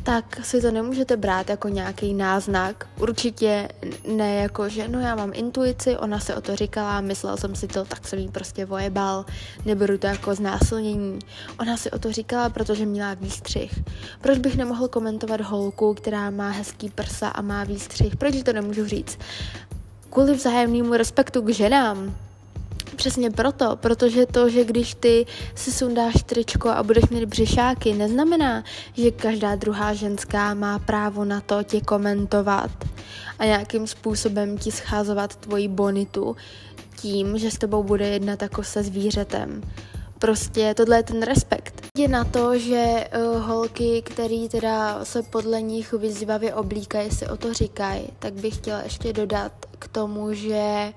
tak 0.08 0.46
si 0.46 0.62
to 0.62 0.72
nemůžete 0.72 1.18
brát 1.18 1.50
jako 1.50 1.68
nějaký 1.68 2.14
náznak. 2.14 2.88
Určitě 3.00 3.68
ne 4.16 4.36
jako, 4.36 4.70
že 4.70 4.88
no 4.88 5.00
já 5.00 5.16
mám 5.16 5.32
intuici, 5.34 5.98
ona 5.98 6.20
se 6.20 6.36
o 6.36 6.42
to 6.42 6.56
říkala, 6.56 7.02
myslel 7.02 7.38
jsem 7.38 7.56
si 7.56 7.68
to, 7.68 7.86
tak 7.86 8.08
jsem 8.08 8.20
jí 8.20 8.28
prostě 8.28 8.66
vojebal, 8.66 9.26
neberu 9.66 9.98
to 9.98 10.08
jako 10.08 10.36
znásilnění. 10.36 11.20
Ona 11.60 11.78
si 11.78 11.92
o 11.92 12.00
to 12.00 12.12
říkala, 12.12 12.50
protože 12.50 12.86
měla 12.86 13.14
výstřih. 13.14 13.80
Proč 14.22 14.38
bych 14.38 14.58
nemohl 14.58 14.88
komentovat 14.88 15.42
holku, 15.42 15.94
která 15.94 16.30
má 16.30 16.50
hezký 16.50 16.90
prsa 16.90 17.28
a 17.28 17.42
má 17.42 17.64
výstřih? 17.64 18.16
Proč 18.16 18.44
to 18.44 18.54
nemůžu 18.54 18.86
říct? 18.86 19.20
Kvůli 20.10 20.34
vzájemnému 20.34 20.94
respektu 20.94 21.42
k 21.42 21.50
ženám, 21.50 22.16
Přesně 22.96 23.32
proto, 23.32 23.76
protože 23.76 24.26
to, 24.26 24.50
že 24.50 24.66
když 24.66 24.94
ty 24.94 25.26
si 25.56 25.72
sundáš 25.72 26.14
tričko 26.26 26.70
a 26.70 26.84
budeš 26.84 27.10
mít 27.10 27.26
břišáky, 27.26 27.94
neznamená, 27.94 28.64
že 28.94 29.12
každá 29.12 29.56
druhá 29.56 29.94
ženská 29.94 30.54
má 30.54 30.80
právo 30.80 31.26
na 31.26 31.42
to 31.42 31.64
tě 31.64 31.82
komentovat 31.82 32.72
a 33.40 33.46
nějakým 33.46 33.88
způsobem 33.88 34.58
ti 34.58 34.72
scházovat 34.72 35.36
tvoji 35.36 35.68
bonitu 35.68 36.36
tím, 36.96 37.38
že 37.38 37.52
s 37.52 37.58
tebou 37.58 37.84
bude 37.84 38.08
jednat 38.08 38.42
jako 38.42 38.64
se 38.64 38.84
zvířetem. 38.84 39.62
Prostě 40.20 40.74
tohle 40.74 40.98
je 40.98 41.04
ten 41.04 41.24
respekt. 41.24 41.86
Je 41.98 42.08
na 42.08 42.24
to, 42.24 42.58
že 42.58 43.08
uh, 43.18 43.42
holky, 43.42 44.02
které 44.06 44.48
teda 44.52 45.06
se 45.06 45.24
podle 45.24 45.62
nich 45.62 45.94
vyzývavě 45.94 46.54
oblíkají, 46.54 47.12
si 47.12 47.28
o 47.28 47.38
to 47.38 47.54
říkají, 47.54 48.02
tak 48.20 48.34
bych 48.34 48.56
chtěla 48.56 48.82
ještě 48.82 49.14
dodat 49.14 49.52
k 49.80 49.88
tomu, 49.88 50.34
že 50.34 50.94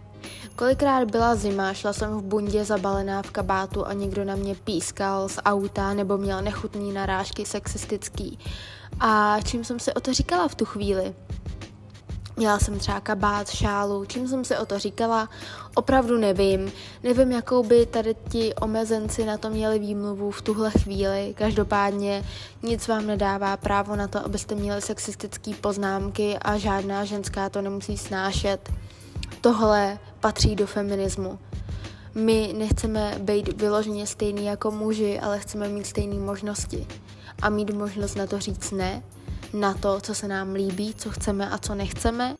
Kolikrát 0.56 1.10
byla 1.10 1.34
zima, 1.34 1.74
šla 1.74 1.92
jsem 1.92 2.18
v 2.18 2.22
bundě 2.22 2.64
zabalená 2.64 3.22
v 3.22 3.30
kabátu 3.30 3.86
a 3.86 3.92
někdo 3.92 4.24
na 4.24 4.36
mě 4.36 4.54
pískal 4.54 5.28
z 5.28 5.38
auta 5.44 5.94
nebo 5.94 6.18
měl 6.18 6.42
nechutný 6.42 6.92
narážky 6.92 7.46
sexistický. 7.46 8.38
A 9.00 9.36
čím 9.44 9.64
jsem 9.64 9.78
si 9.78 9.94
o 9.94 10.00
to 10.00 10.14
říkala 10.14 10.48
v 10.48 10.54
tu 10.54 10.64
chvíli? 10.64 11.14
Měla 12.36 12.58
jsem 12.58 12.78
třeba 12.78 13.00
kabát, 13.00 13.50
šálu, 13.50 14.04
čím 14.04 14.28
jsem 14.28 14.44
si 14.44 14.56
o 14.56 14.66
to 14.66 14.78
říkala, 14.78 15.28
opravdu 15.74 16.18
nevím. 16.18 16.72
Nevím, 17.02 17.32
jakou 17.32 17.62
by 17.62 17.86
tady 17.86 18.14
ti 18.28 18.54
omezenci 18.54 19.24
na 19.24 19.38
to 19.38 19.50
měli 19.50 19.78
výmluvu 19.78 20.30
v 20.30 20.42
tuhle 20.42 20.70
chvíli. 20.70 21.34
Každopádně 21.38 22.24
nic 22.62 22.88
vám 22.88 23.06
nedává 23.06 23.56
právo 23.56 23.96
na 23.96 24.08
to, 24.08 24.24
abyste 24.24 24.54
měli 24.54 24.80
sexistické 24.80 25.54
poznámky 25.60 26.38
a 26.38 26.58
žádná 26.58 27.04
ženská 27.04 27.48
to 27.48 27.62
nemusí 27.62 27.98
snášet. 27.98 28.70
Tohle 29.40 29.98
patří 30.20 30.56
do 30.56 30.66
feminismu. 30.66 31.38
My 32.14 32.54
nechceme 32.58 33.14
být 33.18 33.60
vyloženě 33.62 34.06
stejný 34.06 34.44
jako 34.46 34.70
muži, 34.70 35.20
ale 35.20 35.38
chceme 35.38 35.68
mít 35.68 35.86
stejné 35.86 36.14
možnosti. 36.14 36.86
A 37.42 37.50
mít 37.50 37.70
možnost 37.70 38.14
na 38.14 38.26
to 38.26 38.40
říct 38.40 38.70
ne, 38.70 39.02
na 39.52 39.74
to, 39.74 40.00
co 40.00 40.14
se 40.14 40.28
nám 40.28 40.52
líbí, 40.52 40.94
co 40.94 41.10
chceme 41.10 41.50
a 41.50 41.58
co 41.58 41.74
nechceme. 41.74 42.36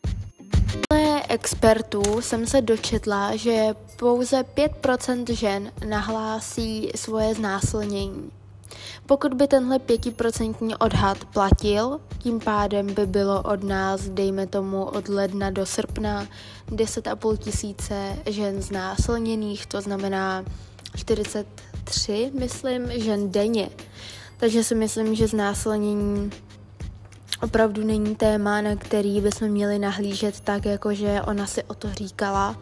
Podle 0.89 1.23
expertů 1.29 2.21
jsem 2.21 2.47
se 2.47 2.61
dočetla, 2.61 3.35
že 3.35 3.67
pouze 3.99 4.41
5% 4.41 5.33
žen 5.33 5.71
nahlásí 5.87 6.91
svoje 6.95 7.35
znásilnění. 7.35 8.31
Pokud 9.05 9.33
by 9.33 9.47
tenhle 9.47 9.79
pětiprocentní 9.79 10.75
odhad 10.75 11.25
platil, 11.25 11.99
tím 12.17 12.39
pádem 12.39 12.93
by 12.93 13.05
bylo 13.05 13.41
od 13.41 13.63
nás, 13.63 14.01
dejme 14.09 14.47
tomu, 14.47 14.83
od 14.83 15.09
ledna 15.09 15.49
do 15.49 15.65
srpna 15.65 16.27
10,5 16.69 17.37
tisíce 17.37 18.17
žen 18.25 18.61
znásilněných, 18.61 19.65
to 19.65 19.81
znamená 19.81 20.45
43, 20.95 22.31
myslím, 22.39 22.91
žen 22.91 23.31
denně. 23.31 23.69
Takže 24.37 24.63
si 24.63 24.75
myslím, 24.75 25.15
že 25.15 25.27
znásilnění 25.27 26.31
opravdu 27.41 27.83
není 27.83 28.15
téma, 28.15 28.61
na 28.61 28.75
který 28.75 29.21
bychom 29.21 29.47
měli 29.47 29.79
nahlížet 29.79 30.39
tak, 30.39 30.65
jako 30.65 30.93
že 30.93 31.21
ona 31.21 31.47
si 31.47 31.63
o 31.63 31.73
to 31.73 31.93
říkala, 31.93 32.55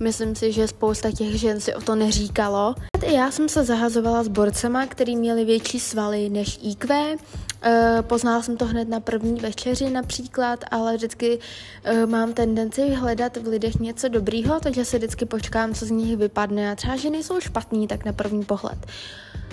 Myslím 0.00 0.34
si, 0.34 0.52
že 0.52 0.68
spousta 0.68 1.10
těch 1.10 1.40
žen 1.40 1.60
si 1.60 1.74
o 1.74 1.80
to 1.80 1.94
neříkalo. 1.94 2.74
Já 3.06 3.30
jsem 3.30 3.48
se 3.48 3.64
zahazovala 3.64 4.22
s 4.22 4.28
borcema, 4.28 4.86
který 4.86 5.16
měli 5.16 5.44
větší 5.44 5.80
svaly 5.80 6.28
než 6.28 6.58
IQ. 6.62 7.16
Eh, 7.62 7.98
poznala 8.02 8.42
jsem 8.42 8.56
to 8.56 8.66
hned 8.66 8.88
na 8.88 9.00
první 9.00 9.40
večeři 9.40 9.90
například, 9.90 10.64
ale 10.70 10.96
vždycky 10.96 11.38
eh, 11.84 12.06
mám 12.06 12.32
tendenci 12.32 12.90
hledat 12.90 13.36
v 13.36 13.46
lidech 13.46 13.74
něco 13.74 14.08
dobrýho, 14.08 14.60
takže 14.60 14.84
se 14.84 14.98
vždycky 14.98 15.24
počkám, 15.24 15.74
co 15.74 15.86
z 15.86 15.90
nich 15.90 16.16
vypadne 16.16 16.72
a 16.72 16.74
třeba, 16.74 16.96
že 16.96 17.10
nejsou 17.10 17.40
špatní, 17.40 17.88
tak 17.88 18.04
na 18.04 18.12
první 18.12 18.44
pohled. 18.44 18.86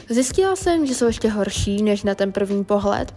Zjistila 0.10 0.56
jsem, 0.56 0.86
že 0.86 0.96
jsou 0.96 1.06
ještě 1.06 1.30
horší 1.30 1.84
než 1.84 2.04
na 2.04 2.16
ten 2.16 2.32
první 2.32 2.64
pohled. 2.64 3.14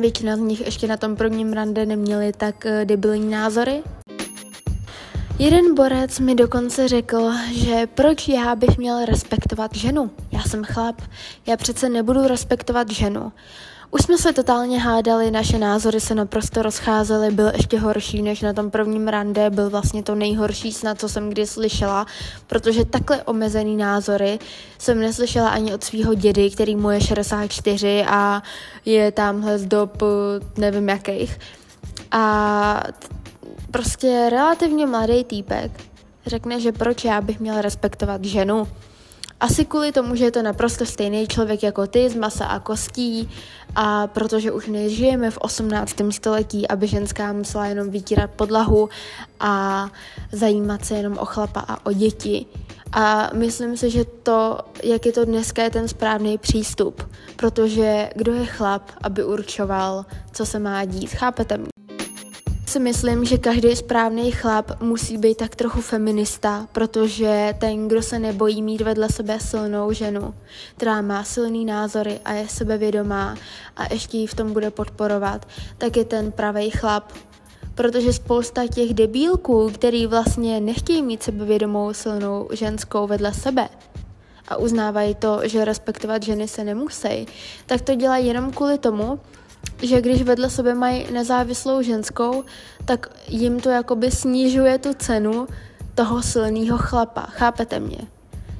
Většina 0.00 0.36
z 0.36 0.40
nich 0.40 0.60
ještě 0.60 0.86
na 0.86 0.96
tom 0.96 1.16
prvním 1.16 1.52
rande 1.52 1.86
neměli 1.86 2.32
tak 2.32 2.66
eh, 2.66 2.84
debilní 2.84 3.30
názory, 3.30 3.82
Jeden 5.38 5.74
borec 5.74 6.18
mi 6.18 6.34
dokonce 6.34 6.88
řekl, 6.88 7.32
že 7.52 7.86
proč 7.94 8.28
já 8.28 8.54
bych 8.54 8.78
měl 8.78 9.04
respektovat 9.04 9.74
ženu. 9.74 10.10
Já 10.32 10.42
jsem 10.42 10.64
chlap, 10.64 11.02
já 11.46 11.56
přece 11.56 11.88
nebudu 11.88 12.26
respektovat 12.26 12.90
ženu. 12.90 13.32
Už 13.90 14.02
jsme 14.02 14.18
se 14.18 14.32
totálně 14.32 14.80
hádali, 14.80 15.30
naše 15.30 15.58
názory 15.58 16.00
se 16.00 16.14
naprosto 16.14 16.62
rozcházely, 16.62 17.30
byl 17.30 17.52
ještě 17.54 17.78
horší 17.78 18.22
než 18.22 18.40
na 18.40 18.52
tom 18.52 18.70
prvním 18.70 19.08
rande, 19.08 19.50
byl 19.50 19.70
vlastně 19.70 20.02
to 20.02 20.14
nejhorší 20.14 20.72
snad, 20.72 21.00
co 21.00 21.08
jsem 21.08 21.30
kdy 21.30 21.46
slyšela, 21.46 22.06
protože 22.46 22.84
takhle 22.84 23.22
omezený 23.22 23.76
názory 23.76 24.38
jsem 24.78 25.00
neslyšela 25.00 25.48
ani 25.48 25.74
od 25.74 25.84
svého 25.84 26.14
dědy, 26.14 26.50
který 26.50 26.76
mu 26.76 26.90
je 26.90 27.00
64 27.00 28.04
a 28.08 28.42
je 28.84 29.12
tamhle 29.12 29.58
z 29.58 29.66
dob 29.66 30.02
nevím 30.56 30.88
jakých. 30.88 31.38
A 32.10 32.82
prostě 33.74 34.28
relativně 34.30 34.86
mladý 34.86 35.24
týpek 35.24 35.70
řekne, 36.26 36.60
že 36.60 36.72
proč 36.72 37.04
já 37.04 37.20
bych 37.20 37.40
měl 37.40 37.62
respektovat 37.62 38.24
ženu. 38.24 38.68
Asi 39.40 39.64
kvůli 39.64 39.92
tomu, 39.92 40.14
že 40.14 40.24
je 40.24 40.30
to 40.30 40.42
naprosto 40.42 40.86
stejný 40.86 41.26
člověk 41.26 41.62
jako 41.62 41.86
ty, 41.86 42.10
z 42.10 42.14
masa 42.14 42.44
a 42.44 42.58
kostí, 42.58 43.30
a 43.74 44.06
protože 44.06 44.52
už 44.52 44.66
nežijeme 44.66 45.30
v 45.30 45.38
18. 45.38 45.94
století, 46.10 46.68
aby 46.68 46.86
ženská 46.86 47.32
musela 47.32 47.66
jenom 47.66 47.90
vytírat 47.90 48.30
podlahu 48.30 48.88
a 49.40 49.88
zajímat 50.32 50.84
se 50.84 50.94
jenom 50.94 51.18
o 51.18 51.24
chlapa 51.24 51.60
a 51.60 51.86
o 51.86 51.92
děti. 51.92 52.46
A 52.92 53.30
myslím 53.34 53.76
si, 53.76 53.90
že 53.90 54.04
to, 54.04 54.58
jak 54.82 55.06
je 55.06 55.12
to 55.12 55.24
dneska, 55.24 55.62
je 55.62 55.70
ten 55.70 55.88
správný 55.88 56.38
přístup, 56.38 57.10
protože 57.36 58.10
kdo 58.16 58.32
je 58.32 58.46
chlap, 58.46 58.82
aby 59.02 59.24
určoval, 59.24 60.06
co 60.32 60.46
se 60.46 60.58
má 60.58 60.84
dít, 60.84 61.10
chápete 61.10 61.56
mě? 61.56 61.73
Si 62.74 62.80
myslím, 62.80 63.24
že 63.24 63.38
každý 63.38 63.76
správný 63.76 64.30
chlap 64.30 64.82
musí 64.82 65.18
být 65.18 65.36
tak 65.36 65.56
trochu 65.56 65.80
feminista, 65.80 66.68
protože 66.72 67.54
ten, 67.58 67.88
kdo 67.88 68.02
se 68.02 68.18
nebojí 68.18 68.62
mít 68.62 68.80
vedle 68.80 69.08
sebe 69.08 69.40
silnou 69.40 69.92
ženu, 69.92 70.34
která 70.76 71.02
má 71.02 71.24
silný 71.24 71.64
názory 71.64 72.20
a 72.24 72.32
je 72.32 72.48
sebevědomá 72.48 73.36
a 73.76 73.92
ještě 73.92 74.16
ji 74.18 74.26
v 74.26 74.34
tom 74.34 74.52
bude 74.52 74.70
podporovat, 74.70 75.48
tak 75.78 75.96
je 75.96 76.04
ten 76.04 76.32
pravý 76.32 76.70
chlap. 76.70 77.12
Protože 77.74 78.12
spousta 78.12 78.66
těch 78.66 78.94
debílků, 78.94 79.70
který 79.70 80.06
vlastně 80.06 80.60
nechtějí 80.60 81.02
mít 81.02 81.22
sebevědomou 81.22 81.94
silnou 81.94 82.48
ženskou 82.52 83.06
vedle 83.06 83.34
sebe, 83.34 83.68
a 84.48 84.56
uznávají 84.56 85.14
to, 85.14 85.40
že 85.44 85.64
respektovat 85.64 86.22
ženy 86.22 86.48
se 86.48 86.64
nemusí, 86.64 87.26
tak 87.66 87.80
to 87.80 87.94
dělají 87.94 88.26
jenom 88.26 88.52
kvůli 88.52 88.78
tomu, 88.78 89.20
že 89.82 90.00
když 90.00 90.22
vedle 90.22 90.50
sebe 90.50 90.74
mají 90.74 91.12
nezávislou 91.12 91.82
ženskou, 91.82 92.44
tak 92.84 93.10
jim 93.28 93.60
to 93.60 93.68
jakoby 93.68 94.10
snižuje 94.10 94.78
tu 94.78 94.94
cenu 94.94 95.46
toho 95.94 96.22
silného 96.22 96.78
chlapa. 96.78 97.20
Chápete 97.20 97.80
mě? 97.80 97.98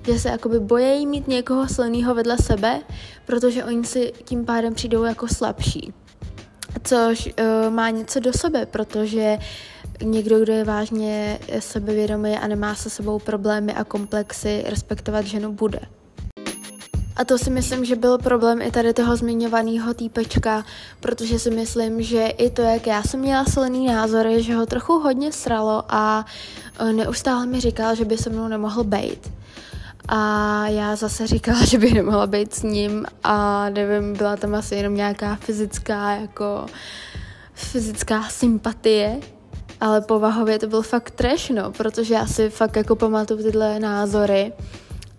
Že 0.06 0.18
se 0.18 0.28
jakoby 0.28 0.60
bojejí 0.60 1.06
mít 1.06 1.28
někoho 1.28 1.68
silného 1.68 2.14
vedle 2.14 2.36
sebe, 2.38 2.80
protože 3.26 3.64
oni 3.64 3.84
si 3.84 4.12
tím 4.24 4.44
pádem 4.44 4.74
přijdou 4.74 5.02
jako 5.04 5.28
slabší. 5.28 5.92
Což 6.84 7.26
uh, 7.26 7.72
má 7.74 7.90
něco 7.90 8.20
do 8.20 8.32
sebe, 8.32 8.66
protože 8.66 9.38
někdo, 10.02 10.40
kdo 10.40 10.52
je 10.52 10.64
vážně 10.64 11.38
sebevědomý 11.58 12.36
a 12.36 12.46
nemá 12.46 12.74
se 12.74 12.90
sebou 12.90 13.18
problémy 13.18 13.74
a 13.74 13.84
komplexy, 13.84 14.64
respektovat 14.66 15.24
ženu 15.24 15.52
bude. 15.52 15.80
A 17.16 17.24
to 17.24 17.38
si 17.38 17.50
myslím, 17.50 17.85
že 17.85 17.96
byl 17.96 18.18
problém 18.18 18.62
i 18.62 18.70
tady 18.70 18.92
toho 18.92 19.16
zmiňovaného 19.16 19.94
týpečka, 19.94 20.64
protože 21.00 21.38
si 21.38 21.50
myslím, 21.50 22.03
že 22.03 22.27
i 22.27 22.50
to, 22.50 22.62
jak 22.62 22.87
já 22.87 23.03
jsem 23.03 23.20
měla 23.20 23.44
silný 23.44 23.87
názory, 23.87 24.42
že 24.42 24.55
ho 24.55 24.66
trochu 24.66 24.92
hodně 24.92 25.33
sralo 25.33 25.85
a 25.88 26.27
e, 26.79 26.92
neustále 26.92 27.46
mi 27.46 27.61
říkal, 27.61 27.94
že 27.94 28.05
by 28.05 28.18
se 28.18 28.31
mnou 28.31 28.48
nemohl 28.48 28.85
bejt. 28.85 29.31
A 30.09 30.68
já 30.68 30.96
zase 30.96 31.27
říkala, 31.27 31.64
že 31.64 31.79
by 31.79 31.92
nemohla 31.92 32.27
být 32.27 32.55
s 32.55 32.62
ním 32.62 33.07
a 33.24 33.68
nevím, 33.70 34.16
byla 34.16 34.37
tam 34.37 34.55
asi 34.55 34.74
jenom 34.74 34.94
nějaká 34.94 35.37
fyzická 35.37 36.11
jako 36.11 36.66
fyzická 37.55 38.22
sympatie, 38.29 39.20
ale 39.81 40.00
povahově 40.00 40.59
to 40.59 40.66
byl 40.66 40.83
fakt 40.83 41.11
trash, 41.11 41.50
no, 41.50 41.72
protože 41.72 42.14
já 42.14 42.27
si 42.27 42.50
fakt 42.50 42.77
jako 42.77 42.96
pamatuju 42.96 43.42
tyhle 43.42 43.81
názory 43.81 44.53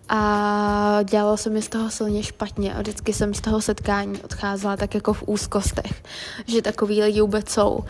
a 0.08 0.98
dělalo 1.04 1.36
se 1.36 1.50
mi 1.50 1.62
z 1.62 1.68
toho 1.68 1.90
silně 1.90 2.22
špatně 2.22 2.74
a 2.74 2.80
vždycky 2.80 3.12
jsem 3.12 3.34
z 3.34 3.40
toho 3.40 3.60
setkání 3.60 4.22
odcházela 4.22 4.76
tak 4.76 4.94
jako 4.94 5.12
v 5.12 5.22
úzkostech, 5.26 6.02
že 6.46 6.62
takový 6.62 7.02
lidi 7.02 7.20
vůbec 7.20 7.48
jsou. 7.48 7.80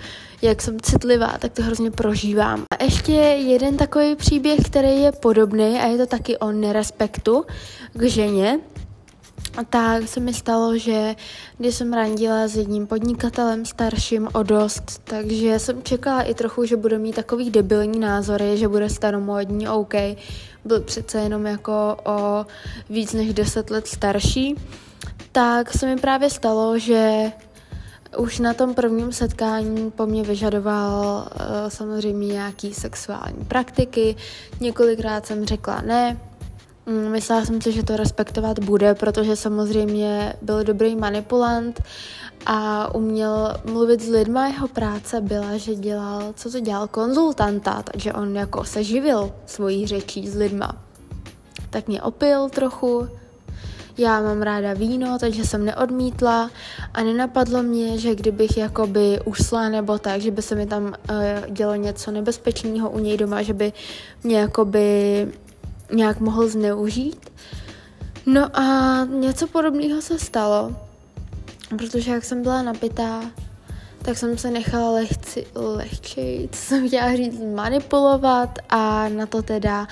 Jak 0.42 0.62
jsem 0.62 0.80
citlivá, 0.80 1.38
tak 1.38 1.52
to 1.52 1.62
hrozně 1.62 1.90
prožívám. 1.90 2.64
A 2.70 2.84
ještě 2.84 3.12
jeden 3.12 3.76
takový 3.76 4.16
příběh, 4.16 4.60
který 4.64 5.00
je 5.00 5.12
podobný 5.12 5.80
a 5.80 5.86
je 5.86 5.98
to 5.98 6.06
taky 6.06 6.38
o 6.38 6.52
nerespektu 6.52 7.44
k 7.92 8.02
ženě, 8.02 8.58
tak 9.64 10.08
se 10.08 10.20
mi 10.20 10.34
stalo, 10.34 10.78
že 10.78 11.14
když 11.58 11.74
jsem 11.74 11.92
randila 11.92 12.48
s 12.48 12.56
jedním 12.56 12.86
podnikatelem 12.86 13.64
starším 13.64 14.28
o 14.32 14.42
dost, 14.42 15.00
takže 15.04 15.58
jsem 15.58 15.82
čekala 15.82 16.22
i 16.22 16.34
trochu, 16.34 16.64
že 16.64 16.76
bude 16.76 16.98
mít 16.98 17.14
takový 17.14 17.50
debilní 17.50 17.98
názory, 17.98 18.56
že 18.56 18.68
bude 18.68 18.90
staromódní, 18.90 19.68
OK, 19.68 19.94
byl 20.64 20.80
přece 20.80 21.18
jenom 21.18 21.46
jako 21.46 21.96
o 22.04 22.46
víc 22.90 23.12
než 23.12 23.34
10 23.34 23.70
let 23.70 23.86
starší, 23.86 24.54
tak 25.32 25.72
se 25.72 25.86
mi 25.86 25.96
právě 25.96 26.30
stalo, 26.30 26.78
že 26.78 27.32
už 28.18 28.38
na 28.38 28.54
tom 28.54 28.74
prvním 28.74 29.12
setkání 29.12 29.90
po 29.90 30.06
mně 30.06 30.22
vyžadoval 30.22 31.28
uh, 31.34 31.68
samozřejmě 31.68 32.26
nějaký 32.26 32.74
sexuální 32.74 33.44
praktiky. 33.44 34.16
Několikrát 34.60 35.26
jsem 35.26 35.44
řekla 35.44 35.82
ne, 35.82 36.16
myslela 36.86 37.44
jsem 37.44 37.60
si, 37.62 37.72
že 37.72 37.82
to 37.82 37.96
respektovat 37.96 38.58
bude, 38.58 38.94
protože 38.94 39.36
samozřejmě 39.36 40.34
byl 40.42 40.64
dobrý 40.64 40.96
manipulant 40.96 41.82
a 42.46 42.94
uměl 42.94 43.54
mluvit 43.64 44.02
s 44.02 44.08
lidma. 44.08 44.46
Jeho 44.46 44.68
práce 44.68 45.20
byla, 45.20 45.56
že 45.56 45.74
dělal, 45.74 46.32
co 46.36 46.50
to 46.50 46.60
dělal, 46.60 46.88
konzultanta, 46.88 47.82
takže 47.82 48.12
on 48.12 48.36
jako 48.36 48.64
se 48.64 48.84
živil 48.84 49.32
svojí 49.46 49.86
řečí 49.86 50.28
s 50.28 50.34
lidma. 50.34 50.76
Tak 51.70 51.88
mě 51.88 52.02
opil 52.02 52.48
trochu, 52.48 53.08
já 53.98 54.22
mám 54.22 54.42
ráda 54.42 54.72
víno, 54.72 55.18
takže 55.18 55.44
jsem 55.44 55.64
neodmítla 55.64 56.50
a 56.94 57.02
nenapadlo 57.02 57.62
mě, 57.62 57.98
že 57.98 58.14
kdybych 58.14 58.56
jakoby 58.56 59.20
usla 59.24 59.68
nebo 59.68 59.98
tak, 59.98 60.20
že 60.20 60.30
by 60.30 60.42
se 60.42 60.54
mi 60.54 60.66
tam 60.66 60.84
uh, 60.84 60.94
dělo 61.48 61.74
něco 61.74 62.10
nebezpečného 62.10 62.90
u 62.90 62.98
něj 62.98 63.16
doma, 63.16 63.42
že 63.42 63.52
by 63.52 63.72
mě 64.22 64.38
jakoby 64.38 65.26
nějak 65.92 66.20
mohl 66.20 66.48
zneužít. 66.48 67.30
No 68.26 68.58
a 68.58 69.04
něco 69.04 69.46
podobného 69.46 70.02
se 70.02 70.18
stalo, 70.18 70.76
protože 71.78 72.10
jak 72.10 72.24
jsem 72.24 72.42
byla 72.42 72.62
napitá, 72.62 73.22
tak 74.02 74.18
jsem 74.18 74.38
se 74.38 74.50
nechala 74.50 74.90
lehci, 74.90 75.46
lehčej, 75.54 76.48
co 76.52 76.60
jsem 76.60 76.88
chtěla 76.88 77.16
říct, 77.16 77.40
manipulovat 77.54 78.58
a 78.68 79.08
na 79.08 79.26
to 79.26 79.42
teda 79.42 79.88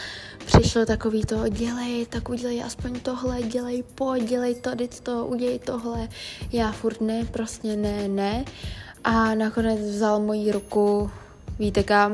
přišlo 0.47 0.87
takový 0.87 1.25
to, 1.25 1.49
dělej, 1.49 2.07
tak 2.07 2.29
udělej 2.29 2.63
aspoň 2.65 3.01
tohle, 3.01 3.43
dělej, 3.43 3.83
pojď, 3.95 4.25
dělej 4.25 4.55
to, 4.55 4.77
teď 4.77 5.01
to, 5.01 5.27
udělej 5.27 5.59
tohle. 5.59 6.09
Já 6.53 6.73
furt 6.73 7.01
ne, 7.01 7.25
prostě 7.25 7.77
ne, 7.77 8.09
ne. 8.09 8.45
A 9.05 9.35
nakonec 9.35 9.81
vzal 9.81 10.21
moji 10.21 10.53
ruku, 10.53 11.11
víte 11.59 11.83
kam, 11.83 12.13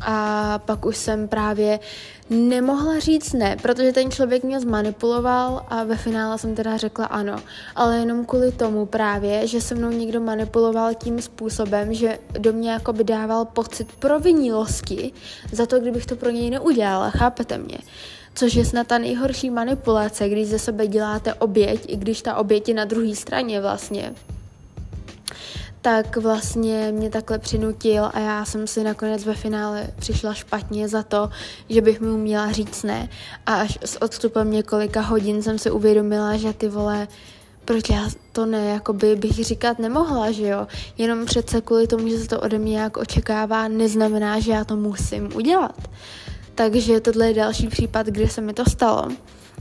a 0.00 0.58
pak 0.58 0.86
už 0.86 0.96
jsem 0.96 1.28
právě 1.28 1.80
nemohla 2.30 2.98
říct 2.98 3.32
ne, 3.32 3.56
protože 3.62 3.92
ten 3.92 4.10
člověk 4.10 4.44
mě 4.44 4.60
zmanipuloval 4.60 5.66
a 5.68 5.84
ve 5.84 5.96
finále 5.96 6.38
jsem 6.38 6.54
teda 6.54 6.76
řekla 6.76 7.06
ano. 7.06 7.36
Ale 7.76 7.98
jenom 7.98 8.24
kvůli 8.24 8.52
tomu 8.52 8.86
právě, 8.86 9.46
že 9.46 9.60
se 9.60 9.74
mnou 9.74 9.90
někdo 9.90 10.20
manipuloval 10.20 10.94
tím 10.94 11.22
způsobem, 11.22 11.94
že 11.94 12.18
do 12.38 12.52
mě 12.52 12.70
jako 12.70 12.92
by 12.92 13.04
dával 13.04 13.44
pocit 13.44 13.92
provinilosti 13.92 15.12
za 15.52 15.66
to, 15.66 15.80
kdybych 15.80 16.06
to 16.06 16.16
pro 16.16 16.30
něj 16.30 16.50
neudělala, 16.50 17.10
chápete 17.10 17.58
mě? 17.58 17.78
Což 18.34 18.54
je 18.54 18.64
snad 18.64 18.86
ta 18.86 18.98
nejhorší 18.98 19.50
manipulace, 19.50 20.28
když 20.28 20.48
ze 20.48 20.58
sebe 20.58 20.86
děláte 20.86 21.34
oběť, 21.34 21.84
i 21.86 21.96
když 21.96 22.22
ta 22.22 22.36
oběť 22.36 22.68
je 22.68 22.74
na 22.74 22.84
druhé 22.84 23.14
straně 23.14 23.60
vlastně 23.60 24.14
tak 25.88 26.16
vlastně 26.16 26.92
mě 26.92 27.10
takhle 27.10 27.38
přinutil 27.38 28.10
a 28.14 28.18
já 28.18 28.44
jsem 28.44 28.66
si 28.66 28.84
nakonec 28.84 29.24
ve 29.24 29.34
finále 29.34 29.90
přišla 29.98 30.34
špatně 30.34 30.88
za 30.88 31.02
to, 31.02 31.30
že 31.68 31.80
bych 31.80 32.00
mu 32.00 32.18
měla 32.18 32.52
říct 32.52 32.82
ne. 32.82 33.08
A 33.46 33.54
až 33.54 33.78
s 33.84 34.02
odstupem 34.02 34.50
několika 34.50 35.00
hodin 35.00 35.42
jsem 35.42 35.58
si 35.58 35.70
uvědomila, 35.70 36.36
že 36.36 36.52
ty 36.52 36.68
vole, 36.68 37.08
proč 37.64 37.90
já 37.90 38.08
to 38.32 38.46
ne, 38.46 38.64
jakoby 38.64 39.16
bych 39.16 39.44
říkat 39.44 39.78
nemohla, 39.78 40.30
že 40.30 40.46
jo. 40.46 40.66
Jenom 40.98 41.26
přece 41.26 41.60
kvůli 41.60 41.86
tomu, 41.86 42.08
že 42.08 42.18
se 42.18 42.28
to 42.28 42.40
ode 42.40 42.58
mě 42.58 42.72
nějak 42.72 42.96
očekává, 42.96 43.68
neznamená, 43.68 44.40
že 44.40 44.52
já 44.52 44.64
to 44.64 44.76
musím 44.76 45.36
udělat. 45.36 45.88
Takže 46.54 47.00
tohle 47.00 47.28
je 47.28 47.34
další 47.34 47.68
případ, 47.68 48.06
kde 48.06 48.28
se 48.28 48.40
mi 48.40 48.52
to 48.52 48.64
stalo. 48.70 49.08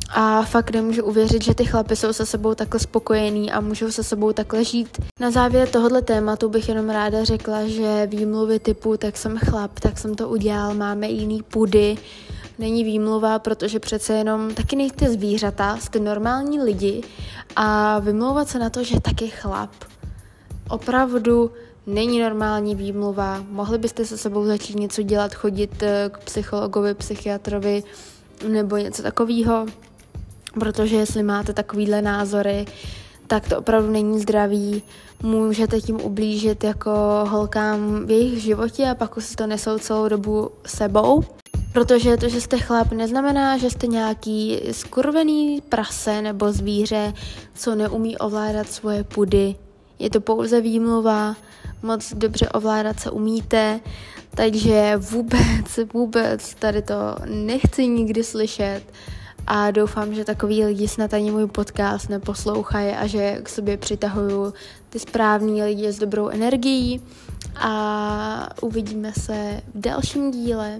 A 0.09 0.41
fakt 0.43 0.71
nemůžu 0.71 1.03
uvěřit, 1.03 1.43
že 1.43 1.55
ty 1.55 1.65
chlapy 1.65 1.95
jsou 1.95 2.13
se 2.13 2.25
sebou 2.25 2.55
takhle 2.55 2.79
spokojení 2.79 3.51
a 3.51 3.61
můžou 3.61 3.91
se 3.91 4.03
sebou 4.03 4.33
takhle 4.33 4.63
žít. 4.63 4.97
Na 5.19 5.31
závěr 5.31 5.67
tohohle 5.67 6.01
tématu 6.01 6.49
bych 6.49 6.69
jenom 6.69 6.89
ráda 6.89 7.23
řekla, 7.23 7.67
že 7.67 8.07
výmluvy 8.07 8.59
typu 8.59 8.97
tak 8.97 9.17
jsem 9.17 9.37
chlap, 9.37 9.79
tak 9.79 9.97
jsem 9.97 10.15
to 10.15 10.29
udělal, 10.29 10.73
máme 10.73 11.07
jiný 11.07 11.43
pudy, 11.43 11.97
není 12.59 12.83
výmluva, 12.83 13.39
protože 13.39 13.79
přece 13.79 14.13
jenom 14.13 14.53
taky 14.53 14.75
nejste 14.75 15.09
zvířata, 15.09 15.77
jste 15.77 15.99
normální 15.99 16.61
lidi 16.61 17.03
a 17.55 17.99
vymlouvat 17.99 18.49
se 18.49 18.59
na 18.59 18.69
to, 18.69 18.83
že 18.83 19.01
taky 19.01 19.27
chlap. 19.27 19.71
Opravdu 20.69 21.51
není 21.87 22.19
normální 22.21 22.75
výmluva, 22.75 23.43
mohli 23.49 23.77
byste 23.77 24.05
se 24.05 24.17
sebou 24.17 24.45
začít 24.45 24.79
něco 24.79 25.01
dělat, 25.01 25.33
chodit 25.33 25.83
eh, 25.83 26.09
k 26.13 26.17
psychologovi, 26.17 26.93
psychiatrovi 26.93 27.83
nebo 28.47 28.77
něco 28.77 29.03
takového, 29.03 29.65
protože 30.59 30.95
jestli 30.95 31.23
máte 31.23 31.53
takovýhle 31.53 32.01
názory, 32.01 32.65
tak 33.27 33.49
to 33.49 33.59
opravdu 33.59 33.91
není 33.91 34.19
zdravý. 34.19 34.83
Můžete 35.23 35.81
tím 35.81 36.01
ublížit 36.01 36.63
jako 36.63 36.91
holkám 37.29 38.05
v 38.05 38.11
jejich 38.11 38.41
životě 38.41 38.89
a 38.89 38.95
pak 38.95 39.17
už 39.17 39.25
si 39.25 39.35
to 39.35 39.47
nesou 39.47 39.77
celou 39.77 40.07
dobu 40.07 40.51
sebou. 40.65 41.23
Protože 41.73 42.17
to, 42.17 42.29
že 42.29 42.41
jste 42.41 42.57
chlap, 42.57 42.91
neznamená, 42.91 43.57
že 43.57 43.69
jste 43.69 43.87
nějaký 43.87 44.59
skurvený 44.71 45.61
prase 45.69 46.21
nebo 46.21 46.51
zvíře, 46.51 47.13
co 47.55 47.75
neumí 47.75 48.17
ovládat 48.17 48.69
svoje 48.69 49.03
pudy. 49.03 49.55
Je 49.99 50.09
to 50.09 50.21
pouze 50.21 50.61
výmluva, 50.61 51.35
moc 51.83 52.13
dobře 52.13 52.49
ovládat 52.49 52.99
se 52.99 53.11
umíte, 53.11 53.79
takže 54.29 54.93
vůbec, 54.97 55.79
vůbec 55.93 56.55
tady 56.55 56.81
to 56.81 56.95
nechci 57.25 57.87
nikdy 57.87 58.23
slyšet 58.23 58.81
a 59.47 59.71
doufám, 59.71 60.13
že 60.13 60.25
takový 60.25 60.65
lidi 60.65 60.87
snad 60.87 61.13
ani 61.13 61.31
můj 61.31 61.47
podcast 61.47 62.09
neposlouchají 62.09 62.91
a 62.91 63.07
že 63.07 63.39
k 63.43 63.49
sobě 63.49 63.77
přitahuju 63.77 64.53
ty 64.89 64.99
správní 64.99 65.63
lidi 65.63 65.91
s 65.91 65.99
dobrou 65.99 66.27
energií 66.27 67.01
a 67.55 68.49
uvidíme 68.61 69.13
se 69.13 69.61
v 69.75 69.79
dalším 69.79 70.31
díle. 70.31 70.79